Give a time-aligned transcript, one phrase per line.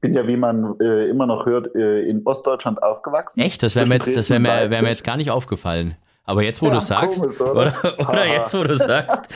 [0.00, 3.40] bin ja, wie man äh, immer noch hört, äh, in Ostdeutschland aufgewachsen.
[3.40, 3.62] Echt?
[3.62, 5.96] Das wäre mir, jetzt, wär mir, wär mir jetzt gar nicht aufgefallen.
[6.24, 7.52] Aber jetzt, wo ja, du sagst, komisch, oder?
[7.52, 9.28] Oder, oder jetzt, wo du sagst.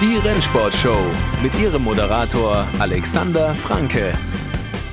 [0.00, 1.10] die Rennsportshow
[1.42, 4.12] mit ihrem Moderator Alexander Franke.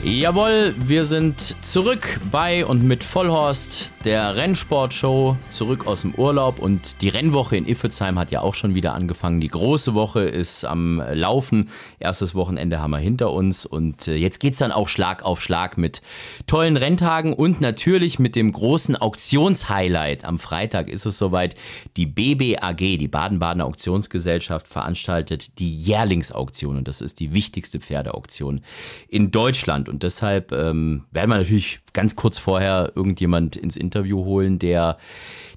[0.06, 7.02] Jawohl, wir sind zurück bei und mit Vollhorst, der Rennsportshow, zurück aus dem Urlaub und
[7.02, 9.42] die Rennwoche in Iffezheim hat ja auch schon wieder angefangen.
[9.42, 11.70] Die große Woche ist am Laufen.
[11.98, 15.42] Erstes Wochenende haben wir hinter uns und äh, jetzt geht es dann auch Schlag auf
[15.42, 16.04] Schlag mit
[16.46, 20.24] tollen Renntagen und natürlich mit dem großen Auktionshighlight.
[20.24, 21.56] Am Freitag ist es soweit.
[21.98, 28.62] Die BBAG, die Baden-Badener Auktionsgesellschaft, veranstaltet die Jährlingsauktion und das ist die wichtigste Pferdeauktion
[29.10, 29.90] in Deutschland.
[30.04, 34.98] Deshalb ähm, werden wir natürlich ganz kurz vorher irgendjemand ins Interview holen, der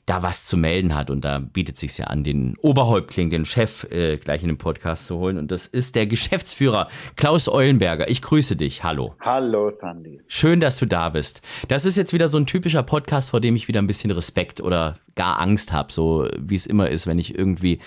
[0.08, 1.10] da was zu melden hat.
[1.10, 5.06] Und da bietet sich ja an, den Oberhäuptling, den Chef, äh, gleich in den Podcast
[5.06, 5.36] zu holen.
[5.36, 8.08] Und das ist der Geschäftsführer Klaus Eulenberger.
[8.08, 8.84] Ich grüße dich.
[8.84, 9.14] Hallo.
[9.20, 10.20] Hallo, Sandy.
[10.26, 11.42] Schön, dass du da bist.
[11.68, 14.60] Das ist jetzt wieder so ein typischer Podcast, vor dem ich wieder ein bisschen Respekt
[14.60, 17.80] oder gar Angst habe, so wie es immer ist, wenn ich irgendwie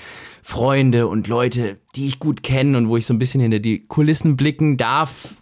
[0.43, 3.83] Freunde und Leute, die ich gut kenne und wo ich so ein bisschen hinter die
[3.83, 5.40] Kulissen blicken darf,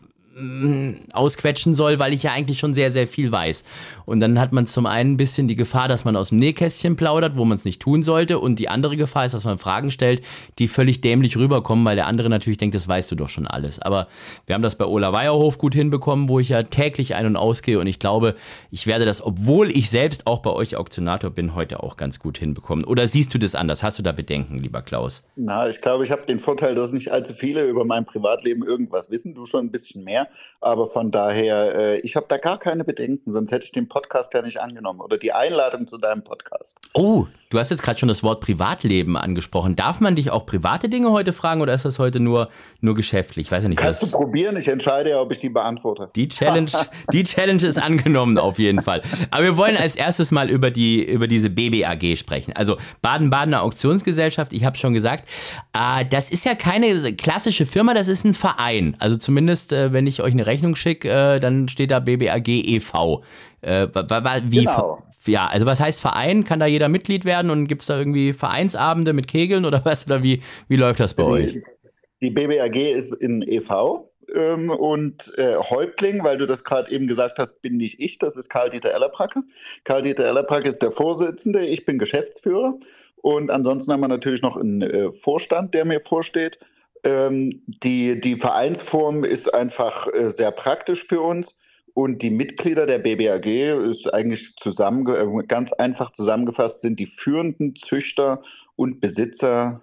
[1.14, 3.64] ausquetschen soll, weil ich ja eigentlich schon sehr, sehr viel weiß.
[4.06, 6.96] Und dann hat man zum einen ein bisschen die Gefahr, dass man aus dem Nähkästchen
[6.96, 8.40] plaudert, wo man es nicht tun sollte.
[8.40, 10.24] Und die andere Gefahr ist, dass man Fragen stellt,
[10.58, 13.80] die völlig dämlich rüberkommen, weil der andere natürlich denkt, das weißt du doch schon alles.
[13.80, 14.08] Aber
[14.46, 17.80] wir haben das bei Ola Weierhof gut hinbekommen, wo ich ja täglich ein- und ausgehe.
[17.80, 18.36] Und ich glaube,
[18.72, 22.38] ich werde das, obwohl ich selbst auch bei euch Auktionator bin, heute auch ganz gut
[22.38, 22.86] hinbekommen.
[22.86, 23.84] Oder siehst du das anders?
[23.84, 25.24] Hast du da Bedenken, lieber Klaus?
[25.36, 29.12] Na, ich glaube, ich habe den Vorteil, dass nicht allzu viele über mein Privatleben irgendwas
[29.12, 29.36] wissen.
[29.36, 30.29] Du schon ein bisschen mehr.
[30.62, 34.34] Aber von daher, äh, ich habe da gar keine Bedenken, sonst hätte ich den Podcast
[34.34, 36.78] ja nicht angenommen oder die Einladung zu deinem Podcast.
[36.94, 39.78] Oh, du hast jetzt gerade schon das Wort Privatleben angesprochen.
[39.78, 42.50] Darf man dich auch private Dinge heute fragen oder ist das heute nur,
[42.82, 43.48] nur geschäftlich?
[43.48, 44.12] Ich weiß ja nicht, Kannst was...
[44.12, 44.58] du probieren?
[44.58, 46.10] Ich entscheide ja, ob ich die beantworte.
[46.16, 46.72] Die Challenge,
[47.14, 49.02] die Challenge ist angenommen auf jeden Fall.
[49.32, 52.54] Aber wir wollen als erstes mal über, die, über diese BBAG sprechen.
[52.54, 55.24] Also Baden-Badener Auktionsgesellschaft, ich habe schon gesagt,
[55.72, 58.98] äh, das ist ja keine klassische Firma, das ist ein Verein.
[59.00, 63.24] Also zumindest, äh, wenn ich euch eine Rechnung schicke, äh, dann steht da BBAG e.V.
[63.62, 63.88] Äh,
[64.50, 65.04] wie, genau.
[65.26, 66.44] Ja, also was heißt Verein?
[66.44, 70.06] Kann da jeder Mitglied werden und gibt es da irgendwie Vereinsabende mit Kegeln oder was?
[70.06, 71.64] Oder wie, wie läuft das bei die, euch?
[72.22, 74.10] Die BBAG ist in e.V.
[74.34, 78.38] Ähm, und äh, Häuptling, weil du das gerade eben gesagt hast, bin nicht ich, das
[78.38, 79.42] ist Karl-Dieter Ellerbracke.
[79.84, 82.76] Karl-Dieter Ellerbracke ist der Vorsitzende, ich bin Geschäftsführer.
[83.22, 86.60] Und ansonsten haben wir natürlich noch einen äh, Vorstand, der mir vorsteht.
[87.04, 91.58] Ähm, die, die Vereinsform ist einfach äh, sehr praktisch für uns.
[91.94, 97.76] Und die Mitglieder der BBAG ist eigentlich zusammen, äh, ganz einfach zusammengefasst, sind die führenden
[97.76, 98.42] Züchter
[98.76, 99.82] und Besitzer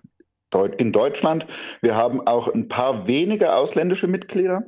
[0.78, 1.47] in Deutschland.
[1.82, 4.62] Wir haben auch ein paar wenige ausländische Mitglieder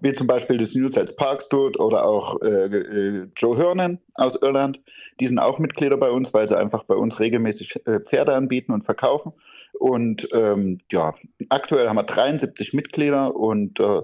[0.00, 4.36] wie zum Beispiel das News als Parks tut oder auch äh, äh, Joe Hernan aus
[4.40, 4.80] Irland.
[5.20, 8.72] Die sind auch Mitglieder bei uns, weil sie einfach bei uns regelmäßig äh, Pferde anbieten
[8.72, 9.32] und verkaufen.
[9.78, 11.14] Und ähm, ja,
[11.48, 14.02] aktuell haben wir 73 Mitglieder und äh,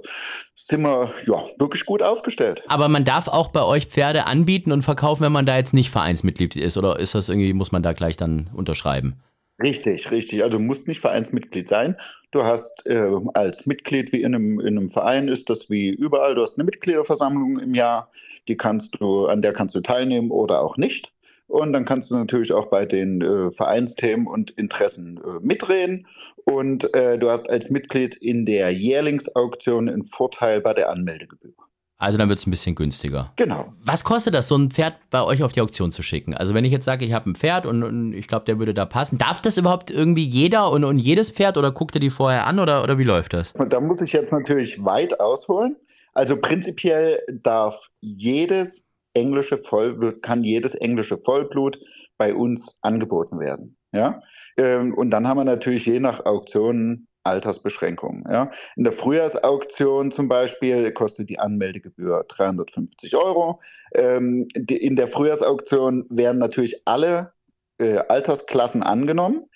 [0.54, 2.62] sind wir ja wirklich gut aufgestellt.
[2.68, 5.90] Aber man darf auch bei euch Pferde anbieten und verkaufen, wenn man da jetzt nicht
[5.90, 9.20] Vereinsmitglied ist, oder ist das irgendwie, muss man da gleich dann unterschreiben?
[9.62, 10.42] Richtig, richtig.
[10.42, 11.96] Also musst nicht Vereinsmitglied sein.
[12.30, 16.34] Du hast äh, als Mitglied wie in einem, in einem Verein ist das wie überall.
[16.34, 18.10] Du hast eine Mitgliederversammlung im Jahr,
[18.48, 21.12] die kannst du, an der kannst du teilnehmen oder auch nicht.
[21.48, 26.06] Und dann kannst du natürlich auch bei den äh, Vereinsthemen und Interessen äh, mitreden.
[26.44, 31.55] Und äh, du hast als Mitglied in der Jährlingsauktion einen Vorteil bei der Anmeldegebühr.
[31.98, 33.32] Also dann wird es ein bisschen günstiger.
[33.36, 33.72] Genau.
[33.82, 36.34] Was kostet das, so ein Pferd bei euch auf die Auktion zu schicken?
[36.34, 38.74] Also wenn ich jetzt sage, ich habe ein Pferd und, und ich glaube, der würde
[38.74, 42.10] da passen, darf das überhaupt irgendwie jeder und, und jedes Pferd oder guckt ihr die
[42.10, 43.52] vorher an oder, oder wie läuft das?
[43.52, 45.76] Und da muss ich jetzt natürlich weit ausholen.
[46.12, 51.78] Also prinzipiell darf jedes englische Voll, kann jedes englische Vollblut
[52.18, 53.76] bei uns angeboten werden.
[53.92, 54.20] Ja?
[54.58, 58.24] Ähm, und dann haben wir natürlich je nach Auktion Altersbeschränkungen.
[58.30, 58.50] Ja.
[58.76, 63.60] In der Frühjahrsauktion zum Beispiel kostet die Anmeldegebühr 350 Euro.
[63.94, 67.32] Ähm, die, in der Frühjahrsauktion werden natürlich alle
[67.78, 69.46] äh, Altersklassen angenommen.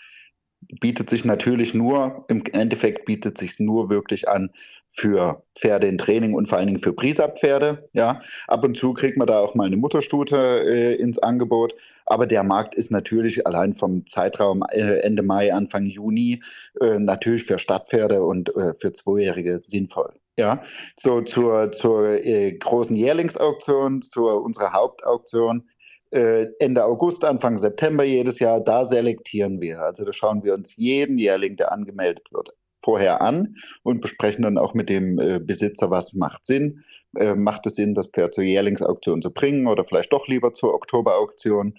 [0.81, 4.51] bietet sich natürlich nur, im Endeffekt bietet sich nur wirklich an
[4.91, 7.89] für Pferde in Training und vor allen Dingen für Prisa-Pferde.
[7.93, 11.75] Ja, ab und zu kriegt man da auch mal eine Mutterstute äh, ins Angebot.
[12.07, 16.43] Aber der Markt ist natürlich allein vom Zeitraum äh, Ende Mai, Anfang Juni
[16.81, 20.13] äh, natürlich für Stadtpferde und äh, für Zweijährige sinnvoll.
[20.37, 20.63] Ja,
[20.99, 25.69] so zur, zur äh, großen Jährlingsauktion, zur unserer Hauptauktion
[26.11, 29.81] äh, Ende August, Anfang September jedes Jahr, da selektieren wir.
[29.81, 32.51] Also da schauen wir uns jeden Jährling, der angemeldet wird,
[32.83, 36.85] vorher an und besprechen dann auch mit dem äh, Besitzer, was macht Sinn.
[37.17, 40.75] Äh, macht es Sinn, das Pferd zur Jährlingsauktion zu bringen oder vielleicht doch lieber zur
[40.75, 41.75] Oktoberauktion?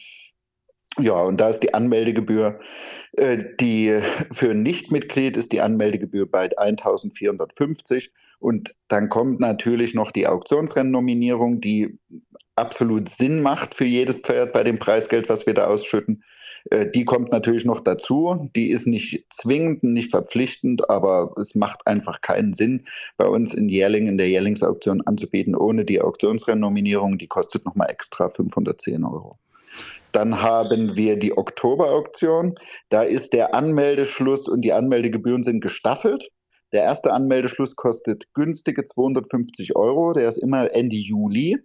[0.99, 2.59] Ja, und da ist die Anmeldegebühr,
[3.13, 3.97] äh, die
[4.31, 11.97] für Nichtmitglied ist die Anmeldegebühr bei 1450 und dann kommt natürlich noch die Auktionsrennnominierung, die
[12.57, 16.23] absolut Sinn macht für jedes Pferd bei dem Preisgeld, was wir da ausschütten.
[16.69, 18.49] Äh, die kommt natürlich noch dazu.
[18.55, 22.83] Die ist nicht zwingend, nicht verpflichtend, aber es macht einfach keinen Sinn,
[23.17, 27.17] bei uns in Jährling in der Jährlingsauktion anzubieten, ohne die Auktionsrennnominierung.
[27.17, 29.37] Die kostet nochmal extra 510 Euro.
[30.11, 32.55] Dann haben wir die Oktoberauktion.
[32.89, 36.29] Da ist der Anmeldeschluss und die Anmeldegebühren sind gestaffelt.
[36.71, 40.13] Der erste Anmeldeschluss kostet günstige 250 Euro.
[40.13, 41.57] Der ist immer Ende Juli.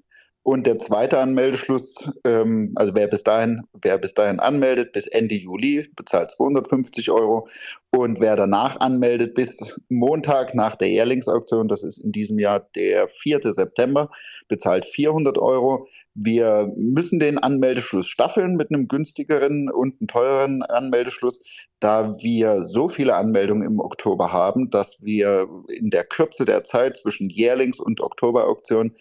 [0.46, 5.34] Und der zweite Anmeldeschluss, ähm, also wer bis dahin, wer bis dahin anmeldet, bis Ende
[5.34, 7.48] Juli, bezahlt 250 Euro.
[7.90, 9.58] Und wer danach anmeldet, bis
[9.88, 13.40] Montag nach der Jährlingsauktion, das ist in diesem Jahr der 4.
[13.42, 14.08] September,
[14.46, 15.88] bezahlt 400 Euro.
[16.14, 21.42] Wir müssen den Anmeldeschluss staffeln mit einem günstigeren und einem teureren Anmeldeschluss,
[21.80, 26.98] da wir so viele Anmeldungen im Oktober haben, dass wir in der Kürze der Zeit
[26.98, 28.92] zwischen Jährlings- und Oktoberauktion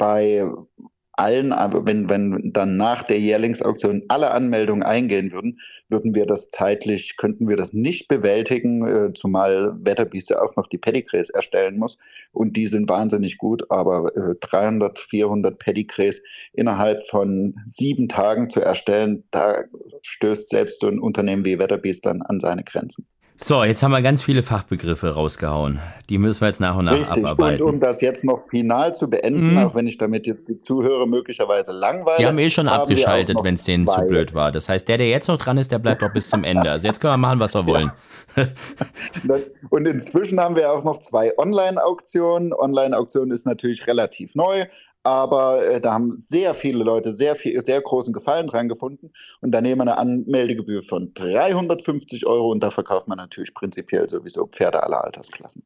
[0.00, 0.42] bei
[1.12, 5.60] allen, aber wenn, wenn dann nach der Jährlingsauktion alle Anmeldungen eingehen würden,
[5.90, 10.78] würden wir das zeitlich, könnten wir das nicht bewältigen, äh, zumal Wetterbieste auch noch die
[10.78, 11.98] Pedigrees erstellen muss.
[12.32, 16.22] Und die sind wahnsinnig gut, aber äh, 300, 400 Pedigrees
[16.54, 19.64] innerhalb von sieben Tagen zu erstellen, da
[20.00, 23.06] stößt selbst so ein Unternehmen wie Wetterbiest dann an seine Grenzen.
[23.42, 25.80] So, jetzt haben wir ganz viele Fachbegriffe rausgehauen.
[26.10, 27.24] Die müssen wir jetzt nach und nach Richtig.
[27.24, 27.62] abarbeiten.
[27.62, 29.58] Und um das jetzt noch final zu beenden, mhm.
[29.58, 32.18] auch wenn ich damit jetzt die Zuhörer möglicherweise langweile.
[32.18, 34.02] Die haben eh schon haben abgeschaltet, wenn es denen zwei.
[34.02, 34.52] zu blöd war.
[34.52, 36.70] Das heißt, der, der jetzt noch dran ist, der bleibt doch bis zum Ende.
[36.70, 37.90] Also jetzt können wir machen, was wir wollen.
[38.36, 39.36] Ja.
[39.70, 42.52] und inzwischen haben wir auch noch zwei Online-Auktionen.
[42.52, 44.66] Online-Auktion ist natürlich relativ neu,
[45.02, 49.10] aber äh, da haben sehr viele Leute sehr viel, sehr großen Gefallen dran gefunden
[49.40, 54.08] und da nehmen wir eine Anmeldegebühr von 350 Euro und da verkauft man natürlich prinzipiell
[54.08, 55.62] sowieso Pferde aller Altersklassen.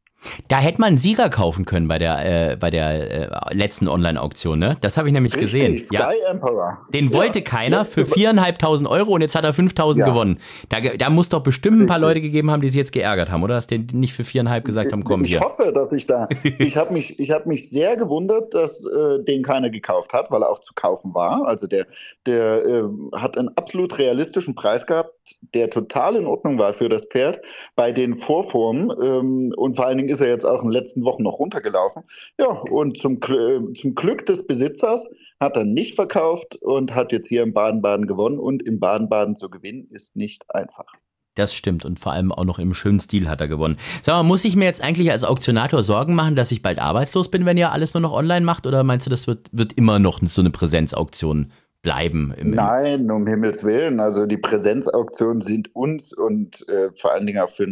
[0.48, 4.58] Da hätte man einen Sieger kaufen können bei der, äh, bei der äh, letzten Online-Auktion,
[4.58, 4.76] ne?
[4.80, 5.78] Das habe ich nämlich Richtig, gesehen.
[5.78, 6.30] Sky ja.
[6.30, 6.78] Emperor.
[6.92, 7.12] Den ja.
[7.12, 10.04] wollte keiner für 4.500 Euro und jetzt hat er 5.000 ja.
[10.04, 10.38] gewonnen.
[10.70, 13.42] Da, da muss doch bestimmt ein paar Leute gegeben haben, die sich jetzt geärgert haben,
[13.42, 13.54] oder?
[13.54, 15.38] Dass die nicht für 4.500 gesagt haben, komm ich hier.
[15.38, 16.28] Ich hoffe, dass ich da,
[16.58, 20.50] ich habe mich, hab mich sehr gewundert, dass äh, den keiner gekauft hat, weil er
[20.50, 21.46] auch zu kaufen war.
[21.46, 21.86] Also der,
[22.26, 22.84] der äh,
[23.14, 25.14] hat einen absolut realistischen Preis gehabt,
[25.54, 27.40] der total in Ordnung war für das Pferd
[27.76, 31.04] bei den Vorformen ähm, und vor allen Dingen ist er jetzt auch in den letzten
[31.04, 32.02] Wochen noch runtergelaufen.
[32.38, 35.08] Ja, und zum, äh, zum Glück des Besitzers
[35.40, 38.38] hat er nicht verkauft und hat jetzt hier im Baden-Baden gewonnen.
[38.38, 40.86] Und im Baden-Baden zu gewinnen ist nicht einfach.
[41.34, 43.76] Das stimmt und vor allem auch noch im schönen Stil hat er gewonnen.
[44.02, 47.28] Sag mal, muss ich mir jetzt eigentlich als Auktionator Sorgen machen, dass ich bald arbeitslos
[47.28, 48.66] bin, wenn ihr alles nur noch online macht?
[48.66, 51.50] Oder meinst du, das wird, wird immer noch so eine Präsenzauktion
[51.82, 52.32] bleiben?
[52.36, 53.98] Im, im Nein, um Himmels Willen.
[53.98, 57.66] Also die Präsenzauktionen sind uns und äh, vor allen Dingen auch für,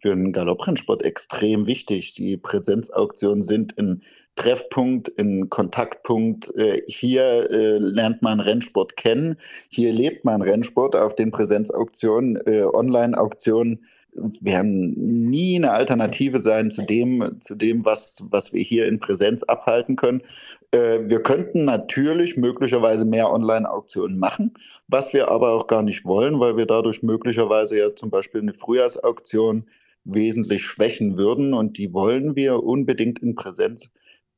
[0.00, 2.12] für den Galopprennsport extrem wichtig.
[2.14, 4.02] Die Präsenzauktionen sind in
[4.36, 6.54] Treffpunkt, ein Kontaktpunkt.
[6.56, 9.36] Äh, hier äh, lernt man Rennsport kennen.
[9.68, 13.84] Hier lebt man Rennsport auf den Präsenzauktionen, äh, Online-Auktionen
[14.40, 14.94] werden
[15.30, 19.96] nie eine Alternative sein zu dem, zu dem was, was wir hier in Präsenz abhalten
[19.96, 20.22] können.
[20.72, 24.54] Wir könnten natürlich möglicherweise mehr Online-Auktionen machen,
[24.88, 28.54] was wir aber auch gar nicht wollen, weil wir dadurch möglicherweise ja zum Beispiel eine
[28.54, 29.66] Frühjahrsauktion
[30.04, 33.90] wesentlich schwächen würden und die wollen wir unbedingt in Präsenz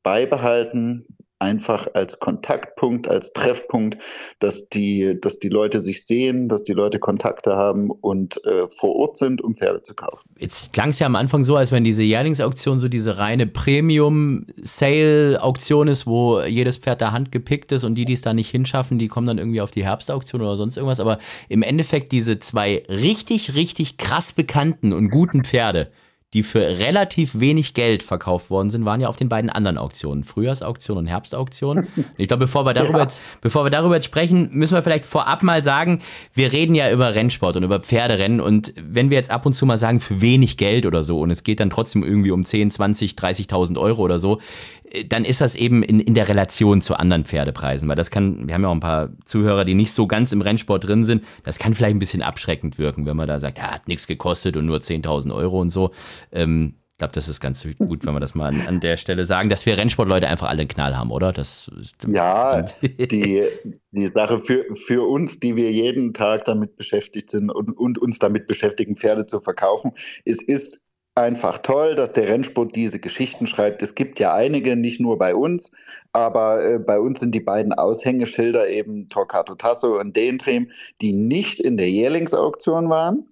[0.03, 1.05] beibehalten,
[1.39, 3.97] einfach als Kontaktpunkt, als Treffpunkt,
[4.39, 8.97] dass die, dass die Leute sich sehen, dass die Leute Kontakte haben und äh, vor
[8.97, 10.29] Ort sind, um Pferde zu kaufen.
[10.37, 15.87] Jetzt klang es ja am Anfang so, als wenn diese Jährlingsauktion so diese reine Premium-Sale-Auktion
[15.87, 18.99] ist, wo jedes Pferd der Hand gepickt ist und die, die es da nicht hinschaffen,
[18.99, 20.99] die kommen dann irgendwie auf die Herbstauktion oder sonst irgendwas.
[20.99, 25.89] Aber im Endeffekt diese zwei richtig, richtig krass bekannten und guten Pferde,
[26.33, 30.23] die für relativ wenig Geld verkauft worden sind, waren ja auf den beiden anderen Auktionen,
[30.23, 31.87] Frühjahrsauktion und Herbstauktion.
[32.17, 33.03] Ich glaube, bevor wir darüber ja.
[33.03, 36.01] jetzt, bevor wir darüber jetzt sprechen, müssen wir vielleicht vorab mal sagen,
[36.33, 39.65] wir reden ja über Rennsport und über Pferderennen und wenn wir jetzt ab und zu
[39.65, 42.71] mal sagen, für wenig Geld oder so und es geht dann trotzdem irgendwie um 10,
[42.71, 44.39] 20, 30.000 Euro oder so,
[45.07, 48.53] dann ist das eben in, in der Relation zu anderen Pferdepreisen, weil das kann, wir
[48.53, 51.59] haben ja auch ein paar Zuhörer, die nicht so ganz im Rennsport drin sind, das
[51.59, 54.65] kann vielleicht ein bisschen abschreckend wirken, wenn man da sagt, ja, hat nichts gekostet und
[54.65, 55.91] nur 10.000 Euro und so.
[56.31, 59.23] Ähm, ich glaube, das ist ganz gut, wenn wir das mal an, an, der Stelle
[59.23, 61.31] sagen, dass wir Rennsportleute einfach alle einen Knall haben, oder?
[61.31, 61.71] Das,
[62.05, 63.45] ja, die,
[63.91, 68.19] die Sache für, für uns, die wir jeden Tag damit beschäftigt sind und, und uns
[68.19, 69.93] damit beschäftigen, Pferde zu verkaufen,
[70.25, 73.81] es ist einfach toll, dass der Rennsport diese Geschichten schreibt.
[73.81, 75.71] Es gibt ja einige, nicht nur bei uns,
[76.13, 81.59] aber äh, bei uns sind die beiden Aushängeschilder eben Torquato Tasso und Dentrim, die nicht
[81.59, 83.27] in der Jährlingsauktion waren,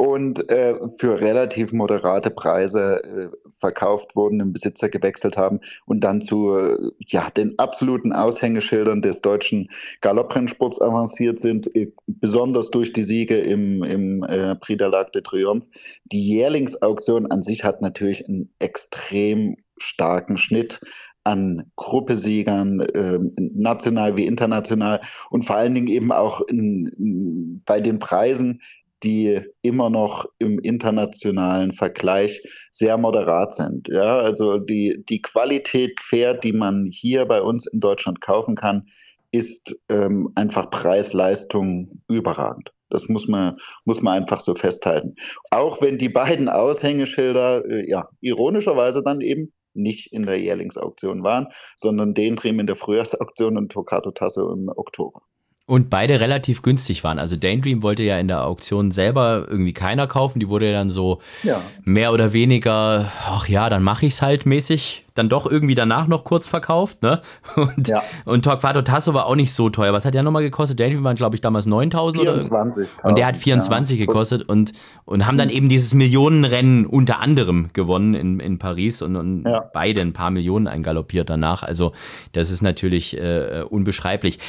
[0.00, 3.28] und äh, für relativ moderate Preise äh,
[3.58, 9.20] verkauft wurden, den Besitzer gewechselt haben und dann zu äh, ja, den absoluten Aushängeschildern des
[9.20, 9.68] deutschen
[10.00, 15.20] Galopprennsports avanciert sind, äh, besonders durch die Siege im, im äh, Prix de l'Arc de
[15.20, 15.68] Triomphe.
[16.06, 20.80] Die Jährlingsauktion an sich hat natürlich einen extrem starken Schnitt
[21.24, 27.82] an Gruppesiegern, äh, national wie international und vor allen Dingen eben auch in, in, bei
[27.82, 28.62] den Preisen
[29.02, 32.42] die immer noch im internationalen Vergleich
[32.72, 33.88] sehr moderat sind.
[33.88, 38.86] Ja, also die, die Qualität Pferd, die man hier bei uns in Deutschland kaufen kann,
[39.32, 42.72] ist ähm, einfach Preis-Leistung überragend.
[42.90, 45.14] Das muss man, muss man einfach so festhalten.
[45.50, 51.48] Auch wenn die beiden Aushängeschilder, äh, ja, ironischerweise dann eben nicht in der Jährlingsauktion waren,
[51.76, 55.22] sondern den Dream in der Frühjahrsauktion und Tocato Tasso im Oktober.
[55.70, 57.20] Und beide relativ günstig waren.
[57.20, 60.40] Also Daydream wollte ja in der Auktion selber irgendwie keiner kaufen.
[60.40, 61.60] Die wurde ja dann so ja.
[61.84, 66.08] mehr oder weniger, ach ja, dann mache ich es halt mäßig, dann doch irgendwie danach
[66.08, 67.04] noch kurz verkauft.
[67.04, 67.22] Ne?
[67.54, 68.02] Und, ja.
[68.24, 69.92] und Torquato Tasso war auch nicht so teuer.
[69.92, 70.80] Was hat der nochmal gekostet?
[70.80, 72.80] Daydream waren, glaube ich, damals 9000 oder?
[73.04, 74.06] Und der hat 24 ja.
[74.06, 74.72] gekostet und,
[75.04, 79.70] und haben dann eben dieses Millionenrennen unter anderem gewonnen in, in Paris und, und ja.
[79.72, 81.62] beide ein paar Millionen eingaloppiert danach.
[81.62, 81.92] Also
[82.32, 84.40] das ist natürlich äh, unbeschreiblich.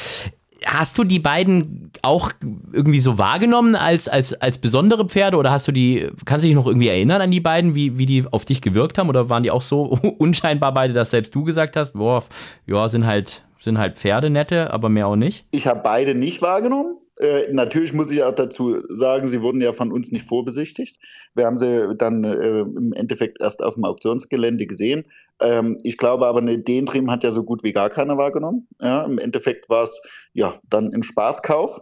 [0.66, 2.32] Hast du die beiden auch
[2.72, 6.56] irgendwie so wahrgenommen als, als, als besondere Pferde oder hast du die, kannst du dich
[6.56, 9.44] noch irgendwie erinnern an die beiden, wie, wie die auf dich gewirkt haben oder waren
[9.44, 9.82] die auch so
[10.18, 12.24] unscheinbar beide, dass selbst du gesagt hast, boah,
[12.68, 15.46] ja, sind halt, sind halt Pferde nette, aber mehr auch nicht?
[15.52, 17.01] Ich habe beide nicht wahrgenommen.
[17.22, 20.98] Äh, natürlich muss ich auch dazu sagen, sie wurden ja von uns nicht vorbesichtigt.
[21.36, 25.06] Wir haben sie dann äh, im Endeffekt erst auf dem Auktionsgelände gesehen.
[25.40, 28.68] Ähm, ich glaube aber, ne, den hat ja so gut wie gar keiner wahrgenommen.
[28.82, 30.02] Ja, Im Endeffekt war es
[30.34, 31.82] ja dann ein Spaßkauf.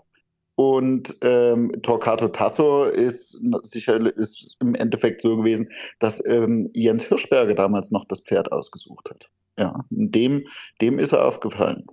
[0.56, 5.70] Und ähm, Torquato Tasso ist sicher ist im Endeffekt so gewesen,
[6.00, 9.30] dass ähm, Jens Hirschberger damals noch das Pferd ausgesucht hat.
[9.58, 10.44] Ja, dem,
[10.82, 11.86] dem ist er aufgefallen.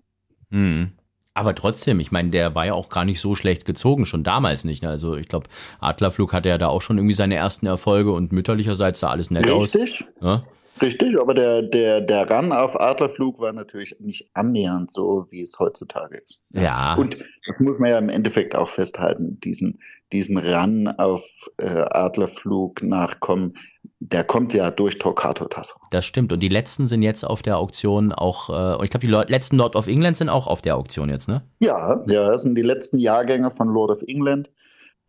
[0.51, 0.91] Mhm.
[1.37, 4.65] Aber trotzdem, ich meine, der war ja auch gar nicht so schlecht gezogen, schon damals
[4.65, 4.83] nicht.
[4.83, 4.89] Ne?
[4.89, 5.49] Also ich glaube,
[5.81, 9.45] Adlerflug hatte ja da auch schon irgendwie seine ersten Erfolge und mütterlicherseits sah alles nett
[9.45, 9.55] Richtig.
[9.55, 9.75] aus.
[9.75, 10.07] Richtig.
[10.23, 10.45] Ja?
[10.81, 15.59] Richtig, aber der, der, der Run auf Adlerflug war natürlich nicht annähernd so, wie es
[15.59, 16.41] heutzutage ist.
[16.53, 16.95] Ja.
[16.95, 19.79] Und das muss man ja im Endeffekt auch festhalten, diesen,
[20.13, 21.23] diesen Run auf
[21.59, 23.55] äh, Adlerflug nachkommen,
[24.01, 25.75] der kommt ja durch Torquato Tasso.
[25.91, 26.33] Das stimmt.
[26.33, 29.57] Und die letzten sind jetzt auf der Auktion auch, äh, und ich glaube, die letzten
[29.57, 31.43] Lord of England sind auch auf der Auktion jetzt, ne?
[31.61, 34.51] Ja, ja, das sind die letzten Jahrgänge von Lord of England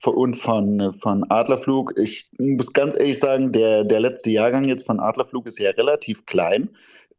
[0.05, 1.93] und von, von Adlerflug.
[1.97, 6.25] Ich muss ganz ehrlich sagen, der, der letzte Jahrgang jetzt von Adlerflug ist ja relativ
[6.25, 6.69] klein.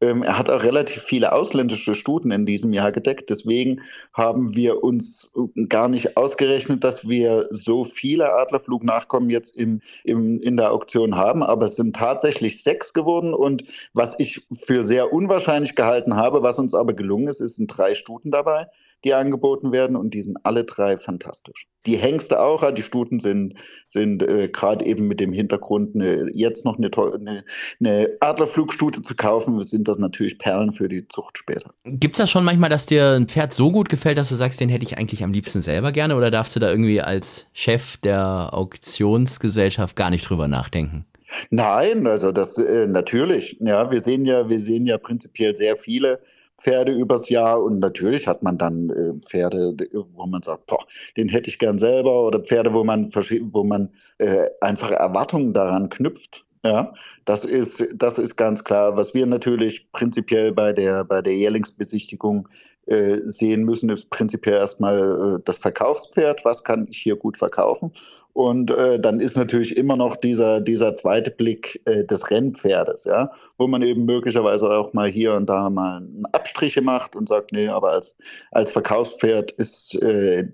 [0.01, 3.31] Ähm, er hat auch relativ viele ausländische Stuten in diesem Jahr gedeckt.
[3.31, 5.33] Deswegen haben wir uns
[5.69, 11.43] gar nicht ausgerechnet, dass wir so viele Adlerflug-Nachkommen jetzt im, im, in der Auktion haben.
[11.43, 13.35] Aber es sind tatsächlich sechs geworden.
[13.35, 17.69] Und was ich für sehr unwahrscheinlich gehalten habe, was uns aber gelungen ist, ist, sind
[17.69, 18.69] drei Stuten dabei
[19.05, 21.69] die angeboten werden und die sind alle drei fantastisch.
[21.87, 23.55] Die Hengste auch, die Stuten sind,
[23.87, 27.45] sind äh, gerade eben mit dem Hintergrund, eine, jetzt noch eine, eine,
[27.81, 31.71] eine Adlerflugstute zu kaufen, sind das natürlich Perlen für die Zucht später.
[31.85, 34.61] Gibt es das schon manchmal, dass dir ein Pferd so gut gefällt, dass du sagst,
[34.61, 37.97] den hätte ich eigentlich am liebsten selber gerne oder darfst du da irgendwie als Chef
[37.99, 41.07] der Auktionsgesellschaft gar nicht drüber nachdenken?
[41.51, 43.57] Nein, also das äh, natürlich.
[43.61, 46.21] Ja, wir sehen ja, wir sehen ja prinzipiell sehr viele
[46.59, 49.77] Pferde übers Jahr und natürlich hat man dann äh, Pferde,
[50.15, 50.85] wo man sagt, boah,
[51.17, 55.89] den hätte ich gern selber oder Pferde, wo man wo man äh, einfach Erwartungen daran
[55.89, 56.45] knüpft.
[56.69, 56.93] Ja,
[57.25, 58.95] das ist, das ist ganz klar.
[58.95, 62.47] Was wir natürlich prinzipiell bei der, bei der Jährlingsbesichtigung
[62.85, 66.45] äh, sehen müssen, ist prinzipiell erstmal äh, das Verkaufspferd.
[66.45, 67.91] Was kann ich hier gut verkaufen?
[68.35, 73.31] Und äh, dann ist natürlich immer noch dieser, dieser zweite Blick äh, des Rennpferdes, ja,
[73.57, 77.69] wo man eben möglicherweise auch mal hier und da mal Abstriche macht und sagt, nee,
[77.69, 78.15] aber als,
[78.51, 80.53] als Verkaufspferd ist äh,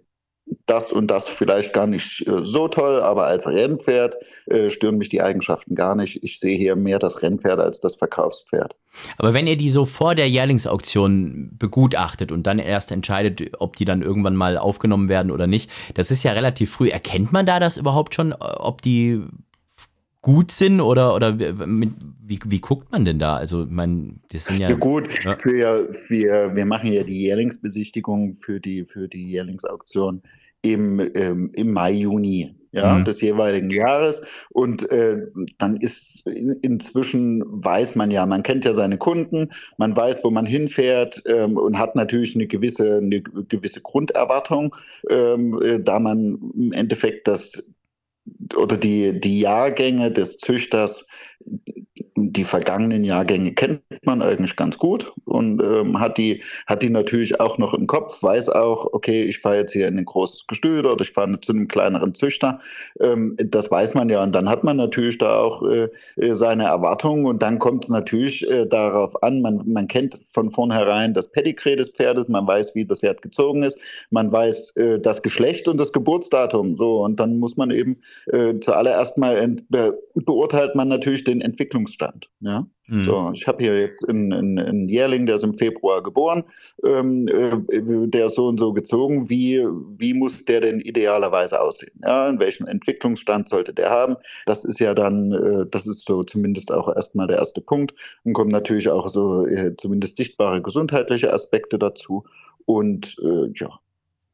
[0.67, 5.09] das und das vielleicht gar nicht äh, so toll, aber als Rennpferd äh, stören mich
[5.09, 6.23] die Eigenschaften gar nicht.
[6.23, 8.77] Ich sehe hier mehr das Rennpferd als das Verkaufspferd.
[9.17, 13.85] Aber wenn ihr die so vor der Jährlingsauktion begutachtet und dann erst entscheidet, ob die
[13.85, 16.91] dann irgendwann mal aufgenommen werden oder nicht, das ist ja relativ früh.
[16.91, 19.23] Erkennt man da das überhaupt schon, ob die
[20.25, 23.37] gut sind oder, oder wie, wie guckt man denn da?
[23.37, 24.71] Also, man, das sind ja.
[24.71, 25.37] ja gut, ja.
[25.37, 30.23] Für, für, wir machen ja die Jährlingsbesichtigung für die, für die Jährlingsauktion
[30.63, 33.05] im, ähm, im Mai, Juni ja, mhm.
[33.05, 34.23] des jeweiligen Jahres.
[34.49, 35.27] Und äh,
[35.59, 40.31] dann ist in, inzwischen weiß man ja, man kennt ja seine Kunden, man weiß, wo
[40.31, 44.75] man hinfährt ähm, und hat natürlich eine gewisse, eine gewisse Grunderwartung,
[45.11, 47.74] ähm, äh, da man im Endeffekt das
[48.57, 51.07] oder die, die Jahrgänge des Züchters
[52.17, 57.41] die vergangenen Jahrgänge kennt man eigentlich ganz gut und ähm, hat, die, hat die natürlich
[57.41, 60.85] auch noch im Kopf, weiß auch, okay, ich fahre jetzt hier in ein großes Gestüt
[60.85, 62.61] oder ich fahre zu einem kleineren Züchter.
[63.01, 66.65] Ähm, das weiß man ja und dann hat man natürlich da auch äh, äh seine
[66.65, 71.31] Erwartungen und dann kommt es natürlich äh, darauf an, man, man kennt von vornherein das
[71.33, 73.79] Pedigree des Pferdes, man weiß, wie das Pferd gezogen ist,
[74.11, 78.55] man weiß äh, das Geschlecht und das Geburtsdatum so und dann muss man eben äh,
[78.61, 82.04] zuallererst mal be beurteilt man natürlich den Entwicklungsstand.
[82.41, 82.67] Ja?
[82.87, 83.05] Mhm.
[83.05, 86.45] So, ich habe hier jetzt einen, einen, einen, Jährling, der ist im Februar geboren,
[86.85, 89.31] ähm, äh, der ist so und so gezogen.
[89.31, 91.99] Wie, wie muss der denn idealerweise aussehen?
[92.03, 94.17] Ja, in welchem Entwicklungsstand sollte der haben?
[94.45, 97.95] Das ist ja dann, äh, das ist so zumindest auch erstmal der erste Punkt.
[98.25, 102.25] Und kommen natürlich auch so äh, zumindest sichtbare gesundheitliche Aspekte dazu.
[102.67, 103.71] Und äh, ja,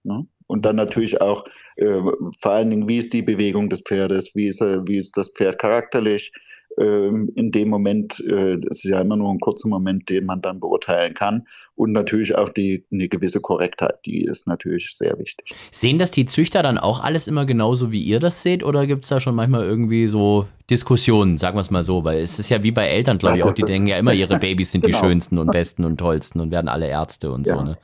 [0.02, 0.26] ne?
[0.48, 1.44] Und dann natürlich auch
[1.76, 2.00] äh,
[2.40, 5.60] vor allen Dingen, wie ist die Bewegung des Pferdes, wie ist, wie ist das Pferd
[5.60, 6.32] charakterlich,
[6.76, 10.60] in dem Moment, äh, das ist ja immer nur ein kurzer Moment, den man dann
[10.60, 11.46] beurteilen kann.
[11.74, 15.54] Und natürlich auch die, eine gewisse Korrektheit, die ist natürlich sehr wichtig.
[15.70, 18.64] Sehen das die Züchter dann auch alles immer genauso, wie ihr das seht?
[18.64, 22.04] Oder gibt es da schon manchmal irgendwie so Diskussionen, sagen wir es mal so?
[22.04, 24.38] Weil es ist ja wie bei Eltern, glaube ich, auch, die denken ja immer, ihre
[24.38, 24.98] Babys sind genau.
[24.98, 27.56] die schönsten und besten und tollsten und werden alle Ärzte und ja.
[27.56, 27.62] so.
[27.62, 27.78] Ne?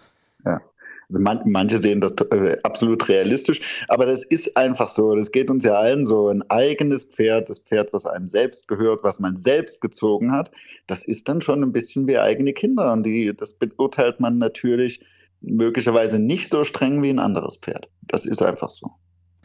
[0.45, 0.61] Ja.
[1.09, 5.15] Man, manche sehen das äh, absolut realistisch, aber das ist einfach so.
[5.15, 6.29] Das geht uns ja allen so.
[6.29, 10.51] Ein eigenes Pferd, das Pferd, was einem selbst gehört, was man selbst gezogen hat,
[10.87, 12.93] das ist dann schon ein bisschen wie eigene Kinder.
[12.93, 15.01] Und die, das beurteilt man natürlich
[15.41, 17.89] möglicherweise nicht so streng wie ein anderes Pferd.
[18.03, 18.91] Das ist einfach so.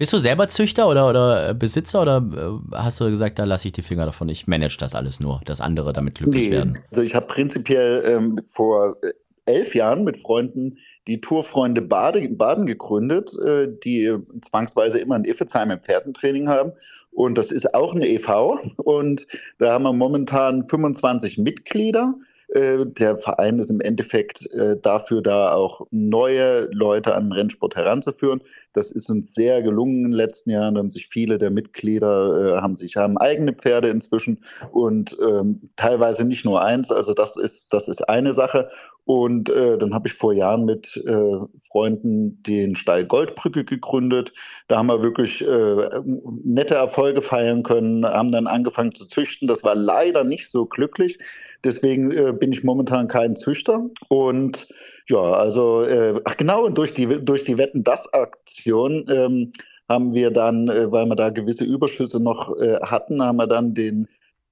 [0.02, 3.74] Bist du selber Züchter oder, oder Besitzer oder äh, hast du gesagt, da lasse ich
[3.74, 6.80] die Finger davon, ich manage das alles nur, dass andere damit glücklich nee, werden?
[6.90, 9.12] Also ich habe prinzipiell ähm, vor äh,
[9.46, 10.78] elf Jahren mit Freunden
[11.08, 16.74] die Tourfreunde Baden, Baden gegründet, äh, die zwangsweise immer ein Iffezheim im Pferdentraining haben.
[17.12, 18.58] Und das ist auch eine EV.
[18.78, 19.28] Und
[19.58, 22.16] da haben wir momentan 25 Mitglieder.
[22.52, 27.78] Äh, der Verein ist im Endeffekt äh, dafür da, auch neue Leute an den Rennsport
[27.78, 28.42] heranzuführen.
[28.74, 30.76] Das ist uns sehr gelungen in den letzten Jahren.
[30.76, 34.40] Da haben sich viele der Mitglieder haben sich haben eigene Pferde inzwischen
[34.72, 36.92] und ähm, teilweise nicht nur eins.
[36.92, 38.70] Also das ist das ist eine Sache.
[39.06, 41.38] Und äh, dann habe ich vor Jahren mit äh,
[41.70, 44.32] Freunden den Stall Goldbrücke gegründet.
[44.68, 46.02] Da haben wir wirklich äh,
[46.44, 49.48] nette Erfolge feiern können, haben dann angefangen zu züchten.
[49.48, 51.18] Das war leider nicht so glücklich.
[51.64, 53.90] Deswegen äh, bin ich momentan kein Züchter.
[54.08, 54.68] Und
[55.08, 59.50] ja, also, äh, ach genau, durch die, durch die Wetten-Das-Aktion ähm,
[59.90, 64.08] haben wir dann, äh, weil wir da gewisse Überschüsse noch hatten, haben wir dann den